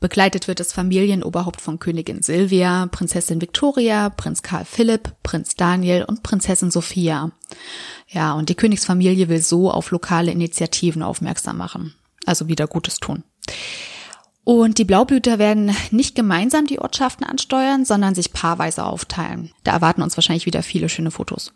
Begleitet 0.00 0.48
wird 0.48 0.60
das 0.60 0.72
Familienoberhaupt 0.72 1.60
von 1.60 1.78
Königin 1.78 2.22
Silvia, 2.22 2.86
Prinzessin 2.90 3.40
Victoria, 3.40 4.10
Prinz 4.10 4.42
Karl 4.42 4.64
Philipp, 4.64 5.14
Prinz 5.22 5.54
Daniel 5.54 6.04
und 6.04 6.22
Prinzessin 6.22 6.70
Sophia. 6.70 7.32
Ja, 8.08 8.34
und 8.34 8.48
die 8.48 8.54
Königsfamilie 8.54 9.28
will 9.28 9.40
so 9.40 9.70
auf 9.70 9.90
lokale 9.90 10.32
Initiativen 10.32 11.02
aufmerksam 11.02 11.56
machen. 11.56 11.94
Also 12.26 12.48
wieder 12.48 12.66
Gutes 12.66 12.98
tun. 12.98 13.22
Und 14.48 14.78
die 14.78 14.84
Blaublüter 14.84 15.40
werden 15.40 15.74
nicht 15.90 16.14
gemeinsam 16.14 16.68
die 16.68 16.78
Ortschaften 16.78 17.24
ansteuern, 17.24 17.84
sondern 17.84 18.14
sich 18.14 18.32
paarweise 18.32 18.84
aufteilen. 18.84 19.50
Da 19.64 19.72
erwarten 19.72 20.02
uns 20.02 20.16
wahrscheinlich 20.16 20.46
wieder 20.46 20.62
viele 20.62 20.88
schöne 20.88 21.10
Fotos. 21.10 21.52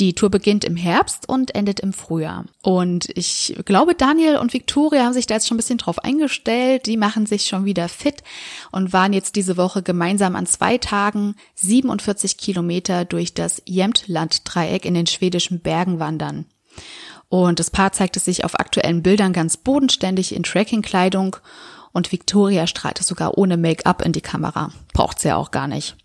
Die 0.00 0.14
Tour 0.14 0.30
beginnt 0.30 0.64
im 0.64 0.76
Herbst 0.76 1.28
und 1.28 1.54
endet 1.54 1.78
im 1.78 1.92
Frühjahr. 1.92 2.46
Und 2.62 3.10
ich 3.16 3.54
glaube, 3.66 3.94
Daniel 3.94 4.38
und 4.38 4.54
Victoria 4.54 5.04
haben 5.04 5.12
sich 5.12 5.26
da 5.26 5.34
jetzt 5.34 5.46
schon 5.46 5.56
ein 5.56 5.58
bisschen 5.58 5.76
drauf 5.76 5.98
eingestellt. 5.98 6.86
Die 6.86 6.96
machen 6.96 7.26
sich 7.26 7.46
schon 7.46 7.66
wieder 7.66 7.86
fit 7.90 8.24
und 8.72 8.94
waren 8.94 9.12
jetzt 9.12 9.36
diese 9.36 9.58
Woche 9.58 9.82
gemeinsam 9.82 10.36
an 10.36 10.46
zwei 10.46 10.78
Tagen 10.78 11.34
47 11.56 12.38
Kilometer 12.38 13.04
durch 13.04 13.34
das 13.34 13.60
Jämtland-Dreieck 13.66 14.86
in 14.86 14.94
den 14.94 15.06
schwedischen 15.06 15.60
Bergen 15.60 15.98
wandern. 15.98 16.46
Und 17.28 17.58
das 17.58 17.70
Paar 17.70 17.92
zeigte 17.92 18.20
sich 18.20 18.44
auf 18.46 18.58
aktuellen 18.58 19.02
Bildern 19.02 19.34
ganz 19.34 19.58
bodenständig 19.58 20.34
in 20.34 20.44
Trekkingkleidung 20.44 21.36
und 21.92 22.10
Victoria 22.10 22.66
strahlte 22.66 23.04
sogar 23.04 23.36
ohne 23.36 23.58
Make-up 23.58 24.00
in 24.00 24.12
die 24.12 24.22
Kamera. 24.22 24.72
Braucht 24.94 25.18
sie 25.18 25.28
ja 25.28 25.36
auch 25.36 25.50
gar 25.50 25.68
nicht. 25.68 25.96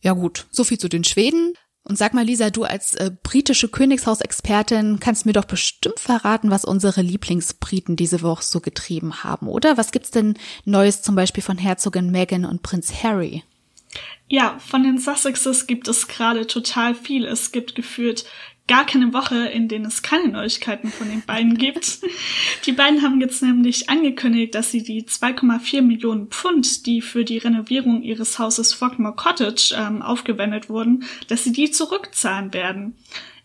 Ja 0.00 0.14
gut, 0.14 0.46
so 0.50 0.64
viel 0.64 0.78
zu 0.78 0.88
den 0.88 1.04
Schweden. 1.04 1.52
Und 1.88 1.96
sag 1.96 2.14
mal, 2.14 2.24
Lisa, 2.24 2.50
du 2.50 2.64
als 2.64 2.96
äh, 2.96 3.12
britische 3.22 3.68
Königshausexpertin 3.68 4.98
kannst 4.98 5.24
mir 5.24 5.32
doch 5.32 5.44
bestimmt 5.44 6.00
verraten, 6.00 6.50
was 6.50 6.64
unsere 6.64 7.00
Lieblingsbriten 7.00 7.94
diese 7.94 8.22
Woche 8.22 8.42
so 8.42 8.58
getrieben 8.58 9.22
haben, 9.22 9.46
oder? 9.46 9.76
Was 9.76 9.92
gibt's 9.92 10.10
denn 10.10 10.34
Neues 10.64 11.02
zum 11.02 11.14
Beispiel 11.14 11.44
von 11.44 11.58
Herzogin 11.58 12.10
Meghan 12.10 12.44
und 12.44 12.62
Prinz 12.62 13.04
Harry? 13.04 13.44
Ja, 14.26 14.58
von 14.58 14.82
den 14.82 14.98
Sussexes 14.98 15.68
gibt 15.68 15.86
es 15.86 16.08
gerade 16.08 16.48
total 16.48 16.96
viel. 16.96 17.24
Es 17.24 17.52
gibt 17.52 17.76
gefühlt 17.76 18.24
gar 18.68 18.84
keine 18.84 19.12
Woche, 19.12 19.46
in 19.46 19.68
denen 19.68 19.86
es 19.86 20.02
keine 20.02 20.28
Neuigkeiten 20.28 20.88
von 20.88 21.08
den 21.08 21.22
beiden 21.22 21.56
gibt. 21.56 22.00
Die 22.64 22.72
beiden 22.72 23.02
haben 23.02 23.20
jetzt 23.20 23.42
nämlich 23.42 23.88
angekündigt, 23.88 24.54
dass 24.54 24.70
sie 24.70 24.82
die 24.82 25.04
2,4 25.04 25.82
Millionen 25.82 26.28
Pfund, 26.28 26.86
die 26.86 27.00
für 27.00 27.24
die 27.24 27.38
Renovierung 27.38 28.02
ihres 28.02 28.38
Hauses 28.38 28.72
Frogmore 28.72 29.14
Cottage 29.14 29.74
ähm, 29.76 30.02
aufgewendet 30.02 30.68
wurden, 30.68 31.04
dass 31.28 31.44
sie 31.44 31.52
die 31.52 31.70
zurückzahlen 31.70 32.52
werden. 32.52 32.96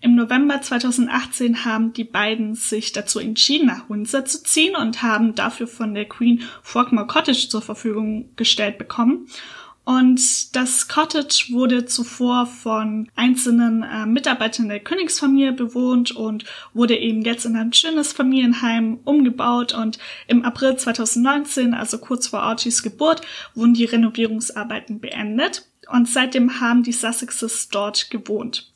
Im 0.03 0.15
November 0.15 0.59
2018 0.59 1.63
haben 1.63 1.93
die 1.93 2.03
beiden 2.03 2.55
sich 2.55 2.91
dazu 2.91 3.19
entschieden, 3.19 3.67
nach 3.67 3.87
Windsor 3.87 4.25
zu 4.25 4.43
ziehen 4.43 4.75
und 4.75 5.03
haben 5.03 5.35
dafür 5.35 5.67
von 5.67 5.93
der 5.93 6.05
Queen 6.05 6.41
Frogmore 6.63 7.05
Cottage 7.05 7.49
zur 7.49 7.61
Verfügung 7.61 8.29
gestellt 8.35 8.79
bekommen. 8.79 9.27
Und 9.83 10.55
das 10.55 10.87
Cottage 10.87 11.47
wurde 11.49 11.85
zuvor 11.85 12.45
von 12.45 13.09
einzelnen 13.15 13.81
äh, 13.83 14.05
Mitarbeitern 14.05 14.69
der 14.69 14.79
Königsfamilie 14.79 15.53
bewohnt 15.53 16.11
und 16.11 16.45
wurde 16.73 16.95
eben 16.97 17.23
jetzt 17.23 17.45
in 17.45 17.55
ein 17.55 17.73
schönes 17.73 18.13
Familienheim 18.13 18.99
umgebaut. 19.03 19.73
Und 19.73 19.97
im 20.27 20.45
April 20.45 20.75
2019, 20.75 21.73
also 21.73 21.97
kurz 21.97 22.27
vor 22.27 22.43
Archies 22.43 22.83
Geburt, 22.83 23.21
wurden 23.55 23.73
die 23.73 23.85
Renovierungsarbeiten 23.85 24.99
beendet. 24.99 25.67
Und 25.89 26.07
seitdem 26.07 26.61
haben 26.61 26.83
die 26.83 26.93
Sussexes 26.93 27.69
dort 27.69 28.11
gewohnt. 28.11 28.71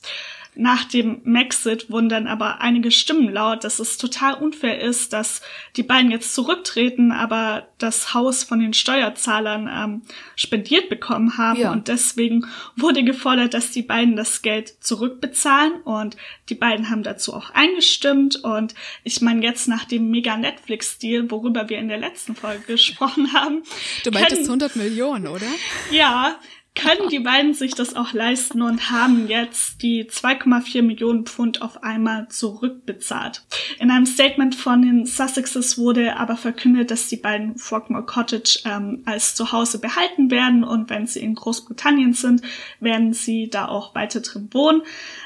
Nach 0.56 0.86
dem 0.86 1.22
Maxit 1.26 1.90
wurden 1.90 2.10
dann 2.10 2.28
aber 2.28 2.62
einige 2.62 2.92
Stimmen 2.92 3.32
laut, 3.32 3.64
dass 3.64 3.80
es 3.80 3.98
total 3.98 4.36
unfair 4.36 4.80
ist, 4.80 5.12
dass 5.14 5.42
die 5.76 5.84
beiden 5.84 6.12
jetzt 6.12 6.34
zurücktreten, 6.34 7.12
aber 7.12 7.68
das 7.78 8.14
Haus 8.14 8.44
von 8.44 8.60
den 8.60 8.74
Steuerzahlern 8.74 9.70
ähm, 9.72 10.02
spendiert 10.36 10.90
bekommen 10.90 11.38
haben. 11.38 11.60
Ja. 11.60 11.72
Und 11.72 11.90
deswegen 11.90 12.46
wurde 12.76 13.04
gefordert, 13.04 13.54
dass 13.54 13.72
die 13.72 13.82
beiden 13.82 14.16
das 14.16 14.42
Geld 14.42 14.84
zurückbezahlen. 14.84 15.82
Und 15.84 16.16
die 16.50 16.56
beiden 16.56 16.90
haben 16.90 17.04
dazu 17.04 17.34
auch 17.34 17.50
eingestimmt. 17.50 18.38
Und 18.38 18.76
ich 19.04 19.22
meine, 19.22 19.44
jetzt 19.44 19.68
nach 19.68 19.86
dem 19.86 20.10
mega 20.10 20.38
Netflix-Deal, 20.38 21.30
worüber 21.30 21.70
wir 21.70 21.80
in 21.80 21.90
der 21.90 21.98
letzten 21.98 22.36
Folge 22.36 22.64
gesprochen 22.66 23.34
haben. 23.34 23.64
Du 24.04 24.12
meintest 24.12 24.44
100 24.44 24.76
Millionen, 24.78 25.28
oder? 25.28 25.48
Ja, 25.92 26.40
können 26.75 27.10
die 27.10 27.20
beiden 27.20 27.53
sich 27.53 27.74
das 27.74 27.96
auch 27.96 28.13
leisten 28.13 28.62
und 28.62 28.91
haben 28.91 29.27
jetzt 29.27 29.82
die 29.82 30.03
2,4 30.05 30.82
Millionen 30.82 31.25
Pfund 31.25 31.62
auf 31.62 31.84
einmal 31.84 32.27
zurückbezahlt. 32.27 33.44
In 33.79 33.89
einem 33.91 34.05
Statement 34.05 34.55
von 34.55 34.82
den 34.82 35.05
Sussexes 35.05 35.77
wurde 35.77 36.17
aber 36.17 36.36
verkündet, 36.36 36.91
dass 36.91 37.08
die 37.08 37.17
beiden 37.17 37.58
Frogmore 37.58 38.05
Cottage 38.05 38.60
ähm, 38.65 39.03
als 39.05 39.36
Zuhause 39.36 39.79
behalten 39.79 40.29
werden 40.29 40.63
und 40.63 40.89
wenn 40.89 41.08
sie 41.08 41.22
in 41.22 41.36
Großbritannien 41.36 42.13
sind, 42.13 42.41
werden 42.79 43.13
sie 43.13 43.50
da 43.50 43.67
auch 43.67 43.96
weiter 43.96 44.20
drin 44.20 44.50
wohnen. 44.51 44.82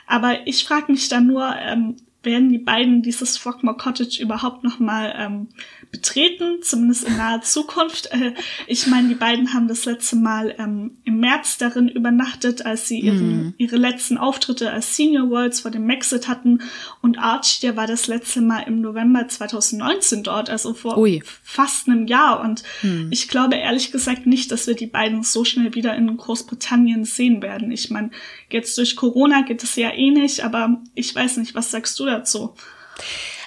Aber 0.06 0.48
ich 0.48 0.64
frage 0.64 0.92
mich 0.92 1.10
dann 1.10 1.26
nur, 1.28 1.56
ähm, 1.56 1.96
werden 2.24 2.50
die 2.50 2.58
beiden 2.58 3.02
dieses 3.02 3.38
Frogmore 3.38 3.78
Cottage 3.78 4.22
überhaupt 4.22 4.64
noch 4.64 4.80
mal 4.80 5.14
ähm, 5.18 5.48
betreten, 5.92 6.62
zumindest 6.62 7.08
in 7.08 7.18
naher 7.18 7.42
Zukunft. 7.42 8.12
Äh, 8.12 8.34
ich 8.68 8.88
meine, 8.88 9.08
die 9.08 9.16
beiden 9.16 9.54
haben 9.54 9.68
das 9.68 9.86
letzte 9.86 10.16
Mal 10.16 10.56
ähm, 10.60 10.98
im 11.04 11.20
März 11.20 11.58
darin 11.58 11.88
übernachtet, 11.88 12.66
als 12.66 12.88
sie 12.88 13.00
ihren, 13.00 13.48
mm. 13.48 13.54
ihre 13.58 13.78
letzten 13.78 14.18
Auftritte 14.18 14.72
als 14.72 14.96
Senior 14.96 15.30
Worlds 15.30 15.62
vor 15.62 15.72
dem 15.72 15.88
Maxit 15.88 16.28
hatten. 16.28 16.62
Und 17.02 17.18
Archie, 17.18 17.62
der 17.62 17.76
war 17.76 17.88
das 17.88 18.08
letzte 18.08 18.42
Mal 18.42 18.62
im 18.68 18.82
November 18.82 19.28
2019 19.28 20.24
dort, 20.24 20.50
also 20.50 20.74
vor 20.74 20.98
Ui. 20.98 21.24
fast 21.44 21.88
einem 21.88 22.06
Jahr. 22.06 22.42
Und 22.42 22.64
mm. 22.84 23.08
ich 23.12 23.28
glaube 23.28 23.56
ehrlich 23.56 23.92
gesagt 23.92 24.28
nicht, 24.28 24.52
dass 24.52 24.68
wir 24.68 24.76
die 24.76 24.88
beiden 24.88 25.24
so 25.24 25.44
schnell 25.44 25.74
wieder 25.74 25.96
in 25.96 26.16
Großbritannien 26.16 27.04
sehen 27.04 27.42
werden. 27.42 27.72
Ich 27.72 27.90
meine, 27.90 28.12
jetzt 28.50 28.78
durch 28.78 28.96
Corona 28.96 29.42
geht 29.42 29.64
es 29.64 29.76
ja 29.76 29.92
eh 29.92 30.12
nicht, 30.12 30.42
aber 30.42 30.82
ich 30.94 31.14
weiß 31.16 31.38
nicht, 31.38 31.56
was 31.56 31.72
sagst 31.72 32.00
du 32.00 32.06
dazu? 32.06 32.54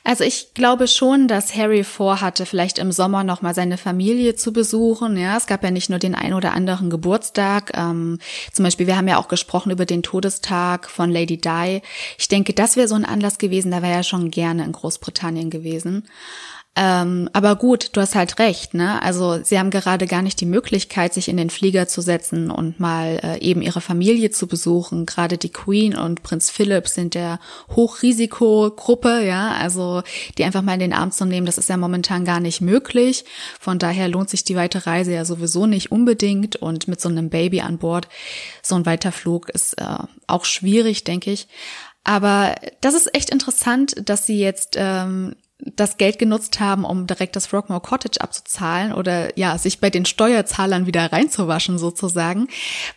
Also 0.04 0.24
ich 0.24 0.54
glaube 0.54 0.88
schon, 0.88 1.28
dass 1.28 1.54
Harry 1.54 1.84
vorhatte, 1.84 2.44
vielleicht 2.44 2.78
im 2.78 2.90
Sommer 2.90 3.22
noch 3.22 3.40
mal 3.40 3.54
seine 3.54 3.78
Familie 3.78 4.34
zu 4.34 4.52
besuchen. 4.52 5.16
Ja, 5.16 5.36
es 5.36 5.46
gab 5.46 5.62
ja 5.62 5.70
nicht 5.70 5.90
nur 5.90 6.00
den 6.00 6.16
ein 6.16 6.34
oder 6.34 6.52
anderen 6.52 6.90
Geburtstag. 6.90 7.70
Ähm, 7.76 8.18
zum 8.52 8.64
Beispiel, 8.64 8.88
wir 8.88 8.96
haben 8.96 9.06
ja 9.06 9.18
auch 9.18 9.28
gesprochen 9.28 9.70
über 9.70 9.86
den 9.86 10.02
Todestag 10.02 10.90
von 10.90 11.10
Lady 11.10 11.40
Di. 11.40 11.82
Ich 12.18 12.26
denke, 12.26 12.52
das 12.52 12.76
wäre 12.76 12.88
so 12.88 12.96
ein 12.96 13.04
Anlass 13.04 13.38
gewesen. 13.38 13.70
Da 13.70 13.80
wäre 13.80 13.94
er 13.94 14.02
schon 14.02 14.30
gerne 14.32 14.64
in 14.64 14.72
Großbritannien 14.72 15.50
gewesen. 15.50 16.08
Ähm, 16.74 17.28
aber 17.34 17.56
gut, 17.56 17.90
du 17.92 18.00
hast 18.00 18.14
halt 18.14 18.38
recht, 18.38 18.72
ne? 18.72 19.02
Also 19.02 19.42
sie 19.44 19.58
haben 19.58 19.68
gerade 19.68 20.06
gar 20.06 20.22
nicht 20.22 20.40
die 20.40 20.46
Möglichkeit, 20.46 21.12
sich 21.12 21.28
in 21.28 21.36
den 21.36 21.50
Flieger 21.50 21.86
zu 21.86 22.00
setzen 22.00 22.50
und 22.50 22.80
mal 22.80 23.20
äh, 23.22 23.38
eben 23.40 23.60
ihre 23.60 23.82
Familie 23.82 24.30
zu 24.30 24.46
besuchen. 24.46 25.04
Gerade 25.04 25.36
die 25.36 25.50
Queen 25.50 25.94
und 25.94 26.22
Prinz 26.22 26.48
Philipp 26.48 26.88
sind 26.88 27.12
der 27.12 27.40
Hochrisikogruppe, 27.76 29.22
ja, 29.22 29.52
also 29.52 30.02
die 30.38 30.44
einfach 30.44 30.62
mal 30.62 30.72
in 30.72 30.80
den 30.80 30.94
Arm 30.94 31.12
zu 31.12 31.26
nehmen, 31.26 31.44
das 31.44 31.58
ist 31.58 31.68
ja 31.68 31.76
momentan 31.76 32.24
gar 32.24 32.40
nicht 32.40 32.62
möglich. 32.62 33.26
Von 33.60 33.78
daher 33.78 34.08
lohnt 34.08 34.30
sich 34.30 34.42
die 34.42 34.56
weite 34.56 34.86
Reise 34.86 35.12
ja 35.12 35.26
sowieso 35.26 35.66
nicht 35.66 35.92
unbedingt 35.92 36.56
und 36.56 36.88
mit 36.88 37.02
so 37.02 37.10
einem 37.10 37.28
Baby 37.28 37.60
an 37.60 37.76
Bord, 37.76 38.08
so 38.62 38.76
ein 38.76 38.86
Weiterflug 38.86 39.50
ist 39.50 39.78
äh, 39.78 39.98
auch 40.26 40.46
schwierig, 40.46 41.04
denke 41.04 41.32
ich. 41.32 41.48
Aber 42.04 42.54
das 42.80 42.94
ist 42.94 43.14
echt 43.14 43.30
interessant, 43.30 43.94
dass 44.08 44.26
sie 44.26 44.38
jetzt 44.38 44.74
ähm, 44.76 45.36
das 45.64 45.96
Geld 45.96 46.18
genutzt 46.18 46.60
haben, 46.60 46.84
um 46.84 47.06
direkt 47.06 47.36
das 47.36 47.46
Frogmore 47.46 47.80
Cottage 47.80 48.20
abzuzahlen 48.20 48.92
oder 48.92 49.36
ja, 49.38 49.56
sich 49.58 49.80
bei 49.80 49.90
den 49.90 50.04
Steuerzahlern 50.04 50.86
wieder 50.86 51.12
reinzuwaschen 51.12 51.78
sozusagen, 51.78 52.48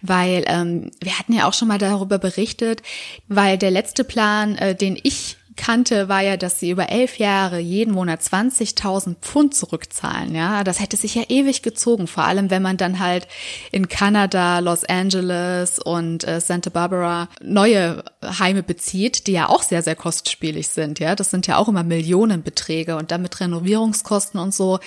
weil 0.01 0.43
ähm, 0.47 0.91
wir 1.01 1.17
hatten 1.17 1.33
ja 1.33 1.47
auch 1.47 1.53
schon 1.53 1.67
mal 1.67 1.77
darüber 1.77 2.17
berichtet, 2.17 2.81
weil 3.27 3.57
der 3.57 3.71
letzte 3.71 4.03
Plan, 4.03 4.55
äh, 4.55 4.75
den 4.75 4.97
ich 5.01 5.37
kannte, 5.55 6.09
war 6.09 6.21
ja, 6.21 6.37
dass 6.37 6.59
sie 6.59 6.71
über 6.71 6.89
elf 6.89 7.17
Jahre 7.17 7.59
jeden 7.59 7.93
Monat 7.93 8.21
20.000 8.21 9.15
Pfund 9.21 9.55
zurückzahlen. 9.55 10.35
Ja, 10.35 10.63
das 10.63 10.79
hätte 10.79 10.97
sich 10.97 11.15
ja 11.15 11.23
ewig 11.29 11.61
gezogen, 11.61 12.07
vor 12.07 12.25
allem 12.25 12.49
wenn 12.49 12.61
man 12.61 12.77
dann 12.77 12.99
halt 12.99 13.27
in 13.71 13.87
Kanada, 13.87 14.59
Los 14.59 14.83
Angeles 14.83 15.79
und 15.79 16.27
äh, 16.27 16.39
Santa 16.39 16.69
Barbara 16.69 17.29
neue 17.41 18.03
Heime 18.23 18.63
bezieht, 18.63 19.27
die 19.27 19.33
ja 19.33 19.49
auch 19.49 19.63
sehr, 19.63 19.81
sehr 19.81 19.95
kostspielig 19.95 20.69
sind. 20.69 20.99
Ja, 20.99 21.15
das 21.15 21.31
sind 21.31 21.47
ja 21.47 21.57
auch 21.57 21.67
immer 21.67 21.83
Millionenbeträge 21.83 22.95
und 22.95 23.11
damit 23.11 23.39
Renovierungskosten 23.39 24.39
und 24.39 24.53
so. 24.53 24.79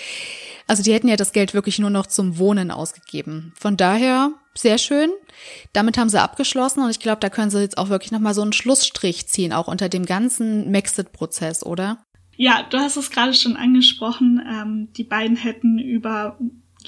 Also 0.66 0.82
die 0.82 0.92
hätten 0.92 1.08
ja 1.08 1.16
das 1.16 1.32
Geld 1.32 1.54
wirklich 1.54 1.78
nur 1.78 1.90
noch 1.90 2.06
zum 2.06 2.38
Wohnen 2.38 2.70
ausgegeben. 2.70 3.52
Von 3.58 3.76
daher 3.76 4.32
sehr 4.54 4.78
schön. 4.78 5.10
Damit 5.72 5.98
haben 5.98 6.08
sie 6.08 6.20
abgeschlossen 6.20 6.82
und 6.82 6.90
ich 6.90 7.00
glaube, 7.00 7.20
da 7.20 7.30
können 7.30 7.50
sie 7.50 7.60
jetzt 7.60 7.78
auch 7.78 7.88
wirklich 7.88 8.12
nochmal 8.12 8.34
so 8.34 8.42
einen 8.42 8.52
Schlussstrich 8.52 9.28
ziehen, 9.28 9.52
auch 9.52 9.68
unter 9.68 9.88
dem 9.88 10.04
ganzen 10.04 10.70
Maxit-Prozess, 10.70 11.64
oder? 11.64 12.02
Ja, 12.36 12.64
du 12.70 12.78
hast 12.78 12.96
es 12.96 13.10
gerade 13.10 13.34
schon 13.34 13.56
angesprochen. 13.56 14.40
Ähm, 14.48 14.88
die 14.96 15.04
beiden 15.04 15.36
hätten 15.36 15.78
über 15.78 16.38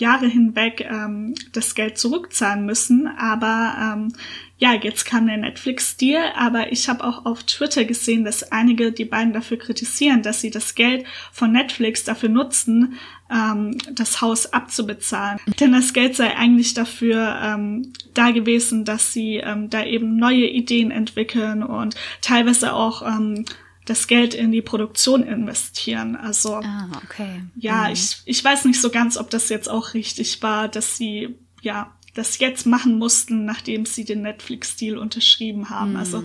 Jahre 0.01 0.27
hinweg 0.27 0.87
ähm, 0.91 1.35
das 1.53 1.75
Geld 1.75 1.99
zurückzahlen 1.99 2.67
müssen, 2.67 3.07
aber 3.07 3.75
ähm, 3.95 4.13
ja, 4.61 4.75
jetzt 4.75 5.07
kam 5.07 5.27
der 5.27 5.39
Netflix-Deal, 5.39 6.33
aber 6.37 6.71
ich 6.71 6.89
habe 6.91 7.03
auch 7.03 7.25
auf 7.25 7.45
Twitter 7.45 7.87
gesehen, 7.87 8.25
dass 8.25 8.53
einige 8.53 8.93
die 8.93 9.07
beiden 9.07 9.33
dafür 9.33 9.59
kritisieren, 9.59 10.23
dass 10.23 10.43
sie 10.43 10.51
das 10.51 10.75
Geld 10.75 11.07
von 11.33 11.53
Netflix 11.53 12.05
dafür 12.05 12.29
nutzen, 12.29 12.99
ähm, 13.31 13.79
das 13.91 14.21
Haus 14.21 14.53
abzubezahlen. 14.53 15.39
Denn 15.61 15.73
das 15.73 15.95
Geld 15.95 16.15
sei 16.15 16.37
eigentlich 16.37 16.75
dafür 16.75 17.41
ähm, 17.43 17.95
da 18.13 18.33
gewesen, 18.33 18.85
dass 18.85 19.15
sie 19.15 19.37
ähm, 19.37 19.71
da 19.71 19.83
eben 19.83 20.17
neue 20.17 20.47
Ideen 20.47 20.91
entwickeln 20.91 21.63
und 21.63 21.95
teilweise 22.21 22.75
auch 22.75 23.01
ähm, 23.01 23.47
das 23.91 24.07
Geld 24.07 24.35
in 24.35 24.53
die 24.53 24.63
Produktion 24.63 25.25
investieren. 25.25 26.15
Also 26.15 26.55
ah, 26.55 26.89
okay. 27.05 27.43
ja, 27.57 27.87
mhm. 27.87 27.93
ich, 27.93 28.19
ich 28.25 28.45
weiß 28.45 28.65
nicht 28.65 28.81
so 28.81 28.91
ganz, 28.91 29.17
ob 29.17 29.31
das 29.31 29.49
jetzt 29.49 29.69
auch 29.69 29.95
richtig 29.95 30.41
war, 30.43 30.69
dass 30.69 30.97
sie 30.97 31.35
ja 31.61 31.93
das 32.15 32.39
jetzt 32.39 32.67
machen 32.67 32.99
mussten, 32.99 33.45
nachdem 33.45 33.87
sie 33.87 34.05
den 34.05 34.23
Netflix-Deal 34.23 34.99
unterschrieben 34.99 35.71
haben. 35.71 35.93
Mm. 35.93 35.97
Also 35.97 36.25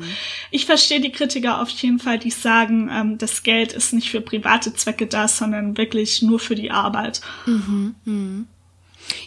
ich 0.49 0.65
verstehe 0.65 0.99
die 0.99 1.11
Kritiker 1.11 1.61
auf 1.61 1.69
jeden 1.69 1.99
Fall, 1.99 2.17
die 2.17 2.31
sagen, 2.31 2.89
ähm, 2.91 3.17
das 3.19 3.43
Geld 3.43 3.71
ist 3.71 3.93
nicht 3.93 4.09
für 4.09 4.19
private 4.19 4.73
Zwecke 4.73 5.05
da, 5.05 5.27
sondern 5.27 5.77
wirklich 5.77 6.23
nur 6.23 6.39
für 6.39 6.55
die 6.55 6.71
Arbeit. 6.71 7.21
Mhm. 7.45 7.95
Mhm. 8.05 8.47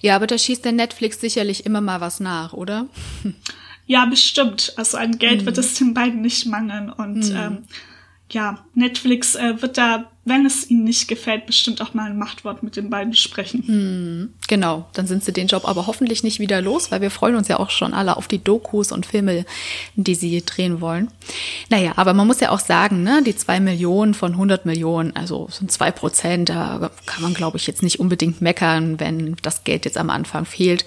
Ja, 0.01 0.17
aber 0.17 0.27
da 0.27 0.37
schießt 0.37 0.65
der 0.65 0.73
Netflix 0.73 1.21
sicherlich 1.21 1.65
immer 1.65 1.81
mal 1.81 2.01
was 2.01 2.19
nach, 2.19 2.53
oder? 2.53 2.89
Ja, 3.87 4.05
bestimmt. 4.05 4.75
Also 4.77 4.99
an 4.99 5.19
Geld 5.19 5.41
mhm. 5.41 5.47
wird 5.47 5.59
es 5.59 5.75
den 5.75 5.95
beiden 5.95 6.21
nicht 6.21 6.45
mangeln. 6.47 6.91
Und 6.91 7.31
mhm. 7.31 7.37
ähm, 7.37 7.59
ja, 8.31 8.65
Netflix 8.75 9.35
äh, 9.35 9.61
wird 9.61 9.79
da 9.79 10.11
wenn 10.29 10.47
es 10.47 10.71
ihnen 10.71 10.85
nicht 10.85 11.09
gefällt, 11.09 11.47
bestimmt 11.47 11.81
auch 11.81 11.95
mal 11.95 12.11
ein 12.11 12.19
Machtwort 12.19 12.63
mit 12.63 12.77
den 12.77 12.91
beiden 12.91 13.15
sprechen. 13.15 13.63
Hm, 13.67 14.35
genau, 14.47 14.87
dann 14.93 15.07
sind 15.07 15.25
sie 15.25 15.33
den 15.33 15.47
Job 15.47 15.67
aber 15.67 15.87
hoffentlich 15.87 16.23
nicht 16.23 16.39
wieder 16.39 16.61
los, 16.61 16.91
weil 16.91 17.01
wir 17.01 17.11
freuen 17.11 17.35
uns 17.35 17.49
ja 17.49 17.59
auch 17.59 17.71
schon 17.71 17.95
alle 17.95 18.17
auf 18.17 18.29
die 18.29 18.43
Dokus 18.43 18.93
und 18.93 19.07
Filme, 19.07 19.45
die 19.97 20.15
sie 20.15 20.43
drehen 20.45 20.81
wollen. 20.81 21.09
Naja, 21.71 21.93
aber 21.97 22.15
man 22.15 22.27
muss 22.27 22.41
ja 22.41 22.51
auch 22.51 22.61
sagen, 22.61 23.03
ne, 23.03 23.23
die 23.25 23.37
zwei 23.37 23.61
Millionen 23.61 24.15
von 24.15 24.33
100 24.33 24.67
Millionen, 24.67 25.17
also 25.17 25.49
sind 25.51 25.73
zwei 25.73 25.91
Prozent, 25.91 26.51
da 26.51 26.91
kann 27.07 27.23
man, 27.23 27.35
glaube 27.35 27.57
ich, 27.57 27.67
jetzt 27.67 27.83
nicht 27.83 28.01
unbedingt 28.01 28.41
meckern, 28.41 29.01
wenn 29.01 29.37
das 29.43 29.65
Geld 29.65 29.85
jetzt 29.85 29.99
am 29.99 30.11
Anfang 30.11 30.45
fehlt. 30.45 30.85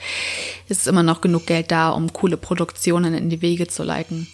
Ist 0.69 0.87
immer 0.87 1.03
noch 1.03 1.21
genug 1.21 1.47
Geld 1.47 1.71
da, 1.71 1.89
um 1.89 2.13
coole 2.13 2.37
Produktionen 2.37 3.13
in 3.13 3.29
die 3.29 3.41
Wege 3.41 3.67
zu 3.67 3.83
leiten. 3.83 4.27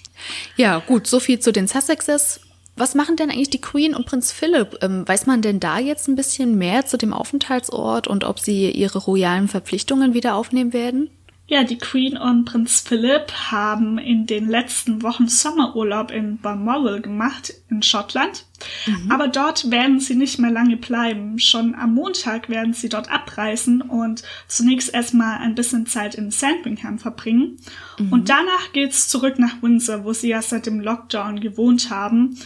Ja, 0.55 0.79
gut, 0.79 1.07
so 1.07 1.19
viel 1.19 1.39
zu 1.39 1.51
den 1.53 1.67
Sussexes. 1.67 2.41
Was 2.77 2.93
machen 2.93 3.15
denn 3.15 3.31
eigentlich 3.31 3.49
die 3.49 3.59
Queen 3.59 3.95
und 3.95 4.05
Prinz 4.05 4.31
Philipp? 4.31 4.77
Ähm, 4.81 5.07
weiß 5.07 5.25
man 5.25 5.41
denn 5.41 5.59
da 5.59 5.79
jetzt 5.79 6.07
ein 6.07 6.15
bisschen 6.15 6.59
mehr 6.59 6.85
zu 6.85 6.97
dem 6.97 7.11
Aufenthaltsort 7.11 8.07
und 8.07 8.23
ob 8.23 8.39
sie 8.39 8.69
ihre 8.69 8.99
royalen 8.99 9.47
Verpflichtungen 9.47 10.13
wieder 10.13 10.35
aufnehmen 10.35 10.73
werden? 10.73 11.09
Ja, 11.49 11.63
die 11.63 11.77
Queen 11.77 12.17
und 12.17 12.43
Prinz 12.43 12.81
Philipp 12.81 13.31
haben 13.49 13.97
in 13.97 14.27
den 14.27 14.49
letzten 14.49 15.01
Wochen 15.01 15.29
Sommerurlaub 15.29 16.11
in 16.11 16.39
Balmoral 16.39 17.01
gemacht, 17.01 17.53
in 17.69 17.81
Schottland. 17.81 18.45
Mhm. 18.85 19.09
Aber 19.09 19.29
dort 19.29 19.71
werden 19.71 20.01
sie 20.01 20.15
nicht 20.15 20.39
mehr 20.39 20.51
lange 20.51 20.75
bleiben. 20.75 21.39
Schon 21.39 21.73
am 21.73 21.93
Montag 21.93 22.49
werden 22.49 22.73
sie 22.73 22.89
dort 22.89 23.09
abreisen 23.09 23.81
und 23.81 24.23
zunächst 24.49 24.93
erstmal 24.93 25.37
ein 25.39 25.55
bisschen 25.55 25.85
Zeit 25.85 26.15
in 26.15 26.31
Sandringham 26.31 26.99
verbringen. 26.99 27.57
Mhm. 27.97 28.11
Und 28.11 28.29
danach 28.29 28.73
geht's 28.73 29.07
zurück 29.07 29.39
nach 29.39 29.61
Windsor, 29.61 30.03
wo 30.03 30.11
sie 30.11 30.27
ja 30.27 30.41
seit 30.41 30.65
dem 30.65 30.81
Lockdown 30.81 31.39
gewohnt 31.39 31.89
haben. 31.89 32.37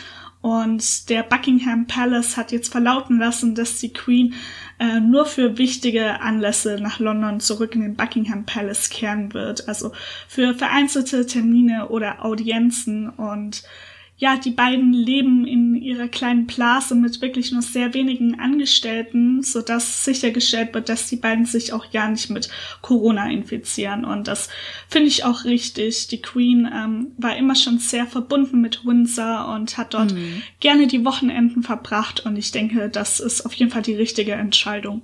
Und 0.42 1.10
der 1.10 1.22
Buckingham 1.22 1.86
Palace 1.86 2.36
hat 2.36 2.52
jetzt 2.52 2.72
verlauten 2.72 3.20
lassen, 3.20 3.54
dass 3.54 3.80
die 3.80 3.94
Queen 3.94 4.34
äh, 4.80 5.00
nur 5.00 5.26
für 5.26 5.60
wichtige 5.60 6.20
Anlässe 6.22 6.80
nach 6.82 7.00
London 7.00 7.40
zurück 7.40 7.76
in 7.76 7.82
den 7.82 7.96
Buckingham 7.96 8.46
Palace 8.46 8.90
kehren 8.90 9.34
wird. 9.34 9.68
Also 9.68 9.92
für 10.28 10.56
vereinzelte 10.56 11.28
Termine 11.28 11.90
oder 11.90 12.26
Audienzen 12.26 13.10
und 13.10 13.64
ja, 14.22 14.38
die 14.38 14.52
beiden 14.52 14.94
leben 14.94 15.48
in 15.48 15.74
ihrer 15.74 16.08
kleinen 16.08 16.46
Blase 16.46 16.94
mit 16.94 17.22
wirklich 17.22 17.52
nur 17.52 17.64
sehr 17.64 17.96
wenigen 17.96 18.40
Angestellten, 18.40 19.42
so 19.42 19.64
dass 19.64 20.06
sichergestellt 20.06 20.76
wird, 20.76 20.90
dass 20.90 21.08
die 21.08 21.16
beiden 21.16 21.46
sich 21.46 21.74
auch 21.74 21.88
ja 21.90 22.08
nicht 22.08 22.30
mit 22.30 22.48
Corona 22.84 23.32
infizieren. 23.32 24.06
Und 24.06 24.28
das 24.28 24.50
finde 24.88 25.08
ich 25.08 25.24
auch 25.24 25.44
richtig. 25.44 26.08
Die 26.10 26.22
Queen 26.22 26.70
ähm, 26.72 27.14
war 27.18 27.36
immer 27.36 27.56
schon 27.56 27.80
sehr 27.80 28.06
verbunden 28.06 28.62
mit 28.62 28.86
Windsor 28.86 29.48
und 29.56 29.80
hat 29.80 29.96
dort 29.96 30.14
mhm. 30.14 30.44
gerne 30.60 30.86
die 30.86 31.04
Wochenenden 31.04 31.64
verbracht. 31.64 32.24
Und 32.24 32.38
ich 32.38 32.52
denke, 32.52 32.90
das 32.90 33.20
ist 33.20 33.44
auf 33.44 33.54
jeden 33.54 33.72
Fall 33.72 33.82
die 33.82 33.96
richtige 33.96 34.34
Entscheidung. 34.34 35.02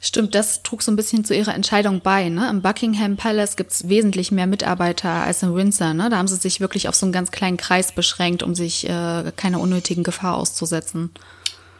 Stimmt, 0.00 0.34
das 0.34 0.62
trug 0.62 0.82
so 0.82 0.92
ein 0.92 0.96
bisschen 0.96 1.24
zu 1.24 1.34
ihrer 1.34 1.54
Entscheidung 1.54 2.00
bei. 2.00 2.28
Ne? 2.28 2.48
Im 2.48 2.62
Buckingham 2.62 3.16
Palace 3.16 3.56
gibt's 3.56 3.88
wesentlich 3.88 4.32
mehr 4.32 4.46
Mitarbeiter 4.46 5.10
als 5.10 5.42
in 5.42 5.54
Windsor. 5.54 5.94
Ne? 5.94 6.10
Da 6.10 6.18
haben 6.18 6.28
sie 6.28 6.36
sich 6.36 6.60
wirklich 6.60 6.88
auf 6.88 6.94
so 6.94 7.06
einen 7.06 7.12
ganz 7.12 7.30
kleinen 7.30 7.56
Kreis 7.56 7.92
beschränkt, 7.92 8.42
um 8.42 8.54
sich 8.54 8.88
äh, 8.88 9.32
keiner 9.36 9.60
unnötigen 9.60 10.04
Gefahr 10.04 10.36
auszusetzen. 10.36 11.10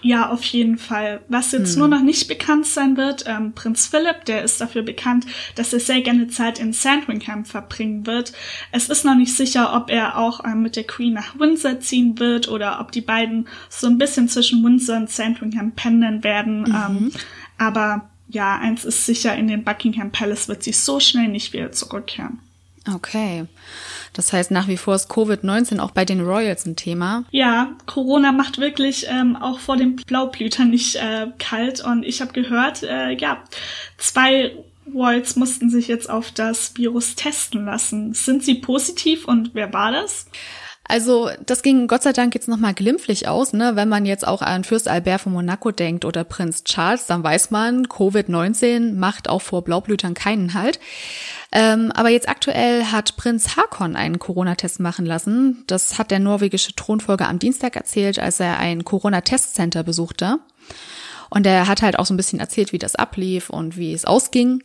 Ja, 0.02 0.30
auf 0.30 0.42
jeden 0.44 0.78
Fall. 0.78 1.20
Was 1.28 1.52
jetzt 1.52 1.74
hm. 1.74 1.78
nur 1.78 1.88
noch 1.88 2.02
nicht 2.02 2.26
bekannt 2.26 2.66
sein 2.66 2.96
wird, 2.96 3.24
ähm, 3.28 3.52
Prinz 3.52 3.86
Philipp, 3.86 4.24
der 4.24 4.42
ist 4.42 4.60
dafür 4.60 4.82
bekannt, 4.82 5.26
dass 5.54 5.72
er 5.72 5.78
sehr 5.78 6.00
gerne 6.00 6.26
Zeit 6.26 6.58
in 6.58 6.72
Sandringham 6.72 7.44
verbringen 7.44 8.04
wird. 8.04 8.32
Es 8.72 8.88
ist 8.88 9.04
noch 9.04 9.14
nicht 9.14 9.34
sicher, 9.34 9.74
ob 9.74 9.90
er 9.90 10.18
auch 10.18 10.44
ähm, 10.44 10.62
mit 10.62 10.74
der 10.74 10.84
Queen 10.84 11.12
nach 11.12 11.38
Windsor 11.38 11.78
ziehen 11.78 12.18
wird 12.18 12.48
oder 12.48 12.80
ob 12.80 12.90
die 12.90 13.00
beiden 13.00 13.46
so 13.68 13.86
ein 13.86 13.96
bisschen 13.96 14.28
zwischen 14.28 14.64
Windsor 14.64 14.96
und 14.96 15.08
Sandringham 15.10 15.70
pendeln 15.72 16.24
werden. 16.24 16.62
Mhm. 16.62 16.74
Ähm, 16.74 17.12
aber 17.62 18.10
ja, 18.28 18.58
eins 18.58 18.84
ist 18.84 19.06
sicher, 19.06 19.36
in 19.36 19.48
den 19.48 19.64
Buckingham 19.64 20.10
Palace 20.10 20.48
wird 20.48 20.62
sie 20.62 20.72
so 20.72 21.00
schnell 21.00 21.28
nicht 21.28 21.52
wieder 21.52 21.72
zurückkehren. 21.72 22.40
Okay. 22.92 23.46
Das 24.12 24.32
heißt, 24.32 24.50
nach 24.50 24.68
wie 24.68 24.76
vor 24.76 24.94
ist 24.94 25.10
Covid-19 25.10 25.78
auch 25.78 25.92
bei 25.92 26.04
den 26.04 26.20
Royals 26.20 26.66
ein 26.66 26.76
Thema. 26.76 27.24
Ja, 27.30 27.72
Corona 27.86 28.32
macht 28.32 28.58
wirklich 28.58 29.06
ähm, 29.08 29.36
auch 29.36 29.60
vor 29.60 29.76
dem 29.76 29.96
Blaublüter 29.96 30.64
nicht 30.64 30.96
äh, 30.96 31.28
kalt. 31.38 31.82
Und 31.84 32.04
ich 32.04 32.20
habe 32.20 32.32
gehört, 32.32 32.82
äh, 32.82 33.12
ja, 33.12 33.42
zwei 33.98 34.52
Royals 34.92 35.36
mussten 35.36 35.70
sich 35.70 35.86
jetzt 35.86 36.10
auf 36.10 36.32
das 36.32 36.76
Virus 36.76 37.14
testen 37.14 37.64
lassen. 37.66 38.14
Sind 38.14 38.42
sie 38.42 38.56
positiv 38.56 39.26
und 39.26 39.50
wer 39.54 39.72
war 39.72 39.92
das? 39.92 40.26
Also 40.84 41.30
das 41.46 41.62
ging 41.62 41.86
Gott 41.86 42.02
sei 42.02 42.12
Dank 42.12 42.34
jetzt 42.34 42.48
nochmal 42.48 42.74
glimpflich 42.74 43.28
aus, 43.28 43.52
ne? 43.52 43.76
Wenn 43.76 43.88
man 43.88 44.04
jetzt 44.04 44.26
auch 44.26 44.42
an 44.42 44.64
Fürst 44.64 44.88
Albert 44.88 45.22
von 45.22 45.32
Monaco 45.32 45.70
denkt 45.70 46.04
oder 46.04 46.24
Prinz 46.24 46.64
Charles, 46.64 47.06
dann 47.06 47.22
weiß 47.22 47.50
man, 47.50 47.86
Covid-19 47.86 48.94
macht 48.94 49.28
auch 49.28 49.42
vor 49.42 49.62
Blaublütern 49.62 50.14
keinen 50.14 50.54
Halt. 50.54 50.80
Ähm, 51.52 51.92
aber 51.92 52.08
jetzt 52.08 52.28
aktuell 52.28 52.86
hat 52.86 53.16
Prinz 53.16 53.56
Hakon 53.56 53.94
einen 53.94 54.18
Corona-Test 54.18 54.80
machen 54.80 55.06
lassen. 55.06 55.62
Das 55.66 55.98
hat 55.98 56.10
der 56.10 56.18
norwegische 56.18 56.74
Thronfolger 56.74 57.28
am 57.28 57.38
Dienstag 57.38 57.76
erzählt, 57.76 58.18
als 58.18 58.40
er 58.40 58.58
ein 58.58 58.84
Corona-Testcenter 58.84 59.84
besuchte. 59.84 60.38
Und 61.30 61.46
er 61.46 61.68
hat 61.68 61.80
halt 61.80 61.98
auch 61.98 62.06
so 62.06 62.12
ein 62.12 62.18
bisschen 62.18 62.40
erzählt, 62.40 62.72
wie 62.72 62.78
das 62.78 62.96
ablief 62.96 63.50
und 63.50 63.76
wie 63.76 63.92
es 63.94 64.04
ausging. 64.04 64.62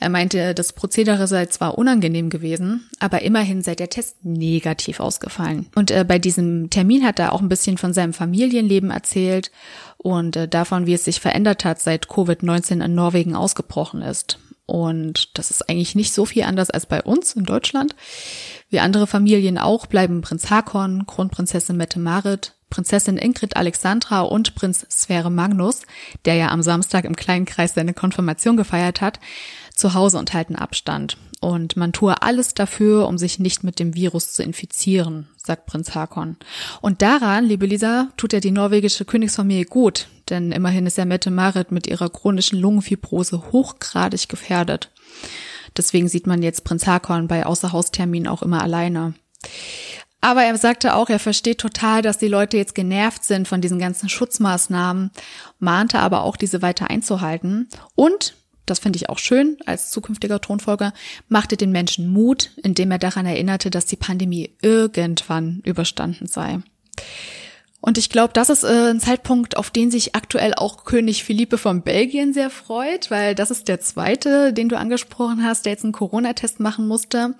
Er 0.00 0.10
meinte, 0.10 0.54
das 0.54 0.72
Prozedere 0.72 1.26
sei 1.26 1.46
zwar 1.46 1.76
unangenehm 1.76 2.30
gewesen, 2.30 2.88
aber 3.00 3.22
immerhin 3.22 3.62
sei 3.62 3.74
der 3.74 3.90
Test 3.90 4.24
negativ 4.24 5.00
ausgefallen. 5.00 5.66
Und 5.74 5.90
äh, 5.90 6.04
bei 6.06 6.20
diesem 6.20 6.70
Termin 6.70 7.04
hat 7.04 7.18
er 7.18 7.32
auch 7.32 7.40
ein 7.40 7.48
bisschen 7.48 7.78
von 7.78 7.92
seinem 7.92 8.12
Familienleben 8.12 8.90
erzählt 8.90 9.50
und 9.96 10.36
äh, 10.36 10.46
davon, 10.46 10.86
wie 10.86 10.94
es 10.94 11.04
sich 11.04 11.20
verändert 11.20 11.64
hat, 11.64 11.80
seit 11.80 12.06
Covid-19 12.06 12.84
in 12.84 12.94
Norwegen 12.94 13.34
ausgebrochen 13.34 14.02
ist. 14.02 14.38
Und 14.66 15.36
das 15.36 15.50
ist 15.50 15.68
eigentlich 15.68 15.94
nicht 15.94 16.12
so 16.12 16.26
viel 16.26 16.44
anders 16.44 16.70
als 16.70 16.86
bei 16.86 17.02
uns 17.02 17.32
in 17.32 17.44
Deutschland. 17.44 17.96
Wie 18.70 18.80
andere 18.80 19.06
Familien 19.06 19.58
auch 19.58 19.86
bleiben 19.86 20.20
Prinz 20.20 20.50
Hakon, 20.50 21.06
Kronprinzessin 21.06 21.76
Mette 21.76 21.98
Marit, 21.98 22.54
Prinzessin 22.70 23.16
Ingrid 23.16 23.56
Alexandra 23.56 24.20
und 24.20 24.54
Prinz 24.54 24.86
Sverre 24.90 25.30
Magnus, 25.30 25.82
der 26.26 26.34
ja 26.34 26.50
am 26.50 26.62
Samstag 26.62 27.06
im 27.06 27.16
kleinen 27.16 27.46
Kreis 27.46 27.74
seine 27.74 27.94
Konfirmation 27.94 28.58
gefeiert 28.58 29.00
hat, 29.00 29.20
zu 29.78 29.94
Hause 29.94 30.18
und 30.18 30.34
halten 30.34 30.56
Abstand. 30.56 31.16
Und 31.40 31.76
man 31.76 31.92
tue 31.92 32.20
alles 32.20 32.54
dafür, 32.54 33.06
um 33.06 33.16
sich 33.16 33.38
nicht 33.38 33.62
mit 33.62 33.78
dem 33.78 33.94
Virus 33.94 34.32
zu 34.32 34.42
infizieren, 34.42 35.28
sagt 35.36 35.66
Prinz 35.66 35.94
Hakon. 35.94 36.36
Und 36.80 37.00
daran, 37.00 37.44
liebe 37.44 37.66
Lisa, 37.66 38.08
tut 38.16 38.32
er 38.32 38.40
die 38.40 38.50
norwegische 38.50 39.04
Königsfamilie 39.04 39.64
gut, 39.64 40.08
denn 40.30 40.50
immerhin 40.50 40.86
ist 40.86 40.98
ja 40.98 41.04
Mette 41.04 41.30
Marit 41.30 41.70
mit 41.70 41.86
ihrer 41.86 42.10
chronischen 42.10 42.58
Lungenfibrose 42.58 43.52
hochgradig 43.52 44.28
gefährdet. 44.28 44.90
Deswegen 45.76 46.08
sieht 46.08 46.26
man 46.26 46.42
jetzt 46.42 46.64
Prinz 46.64 46.86
Hakon 46.86 47.28
bei 47.28 47.46
Außerhausterminen 47.46 48.26
auch 48.26 48.42
immer 48.42 48.62
alleine. 48.62 49.14
Aber 50.20 50.42
er 50.42 50.56
sagte 50.58 50.96
auch, 50.96 51.08
er 51.08 51.20
versteht 51.20 51.58
total, 51.58 52.02
dass 52.02 52.18
die 52.18 52.26
Leute 52.26 52.56
jetzt 52.56 52.74
genervt 52.74 53.22
sind 53.22 53.46
von 53.46 53.60
diesen 53.60 53.78
ganzen 53.78 54.08
Schutzmaßnahmen, 54.08 55.12
mahnte 55.60 56.00
aber 56.00 56.22
auch, 56.22 56.36
diese 56.36 56.62
weiter 56.62 56.90
einzuhalten. 56.90 57.68
Und 57.94 58.34
das 58.70 58.78
finde 58.78 58.96
ich 58.96 59.08
auch 59.08 59.18
schön 59.18 59.56
als 59.66 59.90
zukünftiger 59.90 60.40
Thronfolger, 60.40 60.92
machte 61.28 61.56
den 61.56 61.72
Menschen 61.72 62.08
Mut, 62.08 62.50
indem 62.62 62.90
er 62.90 62.98
daran 62.98 63.26
erinnerte, 63.26 63.70
dass 63.70 63.86
die 63.86 63.96
Pandemie 63.96 64.50
irgendwann 64.62 65.60
überstanden 65.64 66.26
sei. 66.26 66.60
Und 67.80 67.96
ich 67.96 68.10
glaube, 68.10 68.32
das 68.32 68.50
ist 68.50 68.64
äh, 68.64 68.90
ein 68.90 69.00
Zeitpunkt, 69.00 69.56
auf 69.56 69.70
den 69.70 69.90
sich 69.90 70.16
aktuell 70.16 70.52
auch 70.54 70.84
König 70.84 71.22
Philippe 71.22 71.58
von 71.58 71.82
Belgien 71.82 72.32
sehr 72.32 72.50
freut, 72.50 73.10
weil 73.10 73.36
das 73.36 73.52
ist 73.52 73.68
der 73.68 73.80
zweite, 73.80 74.52
den 74.52 74.68
du 74.68 74.76
angesprochen 74.76 75.44
hast, 75.44 75.64
der 75.64 75.72
jetzt 75.72 75.84
einen 75.84 75.92
Corona-Test 75.92 76.58
machen 76.58 76.88
musste. 76.88 77.34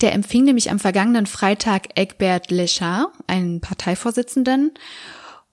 Der 0.00 0.14
empfing 0.14 0.44
nämlich 0.44 0.70
am 0.70 0.78
vergangenen 0.78 1.26
Freitag 1.26 1.88
Egbert 1.94 2.50
Leschard, 2.50 3.08
einen 3.26 3.60
Parteivorsitzenden, 3.60 4.72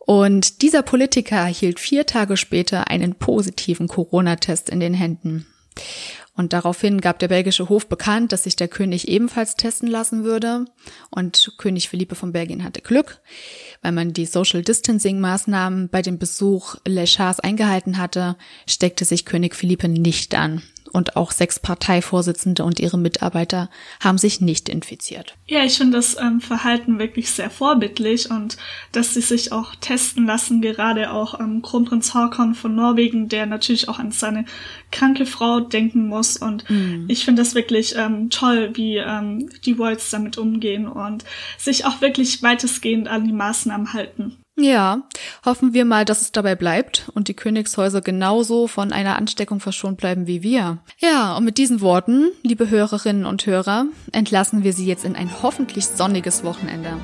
und 0.07 0.61
dieser 0.61 0.83
Politiker 0.83 1.43
hielt 1.43 1.81
vier 1.81 2.05
Tage 2.05 2.37
später 2.37 2.87
einen 2.87 3.15
positiven 3.15 3.89
Corona-Test 3.89 4.69
in 4.69 4.79
den 4.79 4.93
Händen. 4.93 5.45
Und 6.33 6.53
daraufhin 6.53 7.01
gab 7.01 7.19
der 7.19 7.27
belgische 7.27 7.67
Hof 7.67 7.89
bekannt, 7.89 8.31
dass 8.31 8.43
sich 8.45 8.55
der 8.55 8.69
König 8.69 9.09
ebenfalls 9.09 9.57
testen 9.57 9.89
lassen 9.89 10.23
würde. 10.23 10.63
Und 11.09 11.51
König 11.57 11.89
Philippe 11.89 12.15
von 12.15 12.31
Belgien 12.31 12.63
hatte 12.63 12.79
Glück, 12.79 13.19
weil 13.81 13.91
man 13.91 14.13
die 14.13 14.25
Social 14.25 14.61
Distancing 14.61 15.19
Maßnahmen 15.19 15.89
bei 15.89 16.01
dem 16.01 16.19
Besuch 16.19 16.75
Le 16.87 17.03
Chars 17.05 17.41
eingehalten 17.41 17.97
hatte, 17.97 18.37
steckte 18.65 19.03
sich 19.03 19.25
König 19.25 19.55
Philippe 19.57 19.89
nicht 19.89 20.35
an 20.35 20.61
und 20.87 21.15
auch 21.15 21.31
sechs 21.31 21.59
Parteivorsitzende 21.59 22.63
und 22.63 22.79
ihre 22.79 22.97
Mitarbeiter 22.97 23.69
haben 23.99 24.17
sich 24.17 24.41
nicht 24.41 24.69
infiziert. 24.69 25.35
Ja, 25.45 25.63
ich 25.63 25.77
finde 25.77 25.97
das 25.97 26.17
ähm, 26.19 26.41
Verhalten 26.41 26.99
wirklich 26.99 27.31
sehr 27.31 27.49
vorbildlich 27.49 28.29
und 28.31 28.57
dass 28.91 29.13
sie 29.13 29.21
sich 29.21 29.51
auch 29.51 29.75
testen 29.75 30.25
lassen, 30.25 30.61
gerade 30.61 31.11
auch 31.11 31.39
ähm, 31.39 31.61
Kronprinz 31.61 32.13
Haakon 32.13 32.55
von 32.55 32.75
Norwegen, 32.75 33.29
der 33.29 33.45
natürlich 33.45 33.89
auch 33.89 33.99
an 33.99 34.11
seine 34.11 34.45
kranke 34.91 35.25
Frau 35.25 35.59
denken 35.59 36.07
muss 36.07 36.37
und 36.37 36.69
mhm. 36.69 37.05
ich 37.07 37.25
finde 37.25 37.41
das 37.41 37.55
wirklich 37.55 37.95
ähm, 37.95 38.29
toll, 38.29 38.71
wie 38.73 38.97
ähm, 38.97 39.49
die 39.65 39.73
Royals 39.73 40.09
damit 40.09 40.37
umgehen 40.37 40.87
und 40.87 41.25
sich 41.57 41.85
auch 41.85 42.01
wirklich 42.01 42.41
weitestgehend 42.43 43.07
an 43.07 43.25
die 43.25 43.33
Maßnahmen 43.33 43.93
halten. 43.93 44.37
Ja, 44.59 45.03
hoffen 45.45 45.73
wir 45.73 45.85
mal, 45.85 46.03
dass 46.03 46.21
es 46.21 46.31
dabei 46.31 46.55
bleibt 46.55 47.11
und 47.13 47.27
die 47.27 47.35
Königshäuser 47.35 48.01
genauso 48.01 48.65
von 48.65 48.91
einer 48.91 49.15
Ansteckung 49.15 49.59
verschont 49.59 49.97
bleiben 49.97 50.25
wie 50.25 50.41
wir. 50.41 50.79
Ja, 50.97 51.37
und 51.37 51.45
mit 51.45 51.59
diesen 51.59 51.79
Worten, 51.79 52.29
liebe 52.41 52.67
Hörerinnen 52.67 53.25
und 53.25 53.45
Hörer, 53.45 53.85
entlassen 54.11 54.63
wir 54.63 54.73
Sie 54.73 54.87
jetzt 54.87 55.05
in 55.05 55.15
ein 55.15 55.29
hoffentlich 55.43 55.85
sonniges 55.85 56.43
Wochenende. 56.43 56.97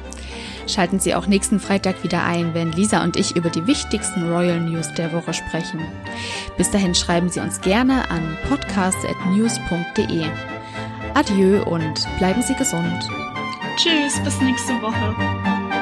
Schalten 0.68 1.00
Sie 1.00 1.14
auch 1.14 1.28
nächsten 1.28 1.60
Freitag 1.60 2.04
wieder 2.04 2.24
ein, 2.24 2.56
wenn 2.56 2.72
Lisa 2.72 3.04
und 3.04 3.18
ich 3.18 3.36
über 3.36 3.52
die 3.52 3.68
wichtigsten 3.68 4.32
Royal 4.32 4.60
News 4.60 4.92
der 4.96 5.14
Woche 5.14 5.34
sprechen. 5.36 5.80
Bis 6.58 6.72
dahin 6.72 6.96
schreiben 6.96 7.30
Sie 7.30 7.40
uns 7.40 7.62
gerne 7.62 8.10
an 8.10 8.36
podcast.news.de. 8.50 10.26
Adieu 11.14 11.64
und 11.66 12.08
bleiben 12.18 12.42
Sie 12.42 12.56
gesund. 12.56 13.04
Tschüss, 13.78 14.20
bis 14.24 14.40
nächste 14.42 14.74
Woche. 14.82 15.73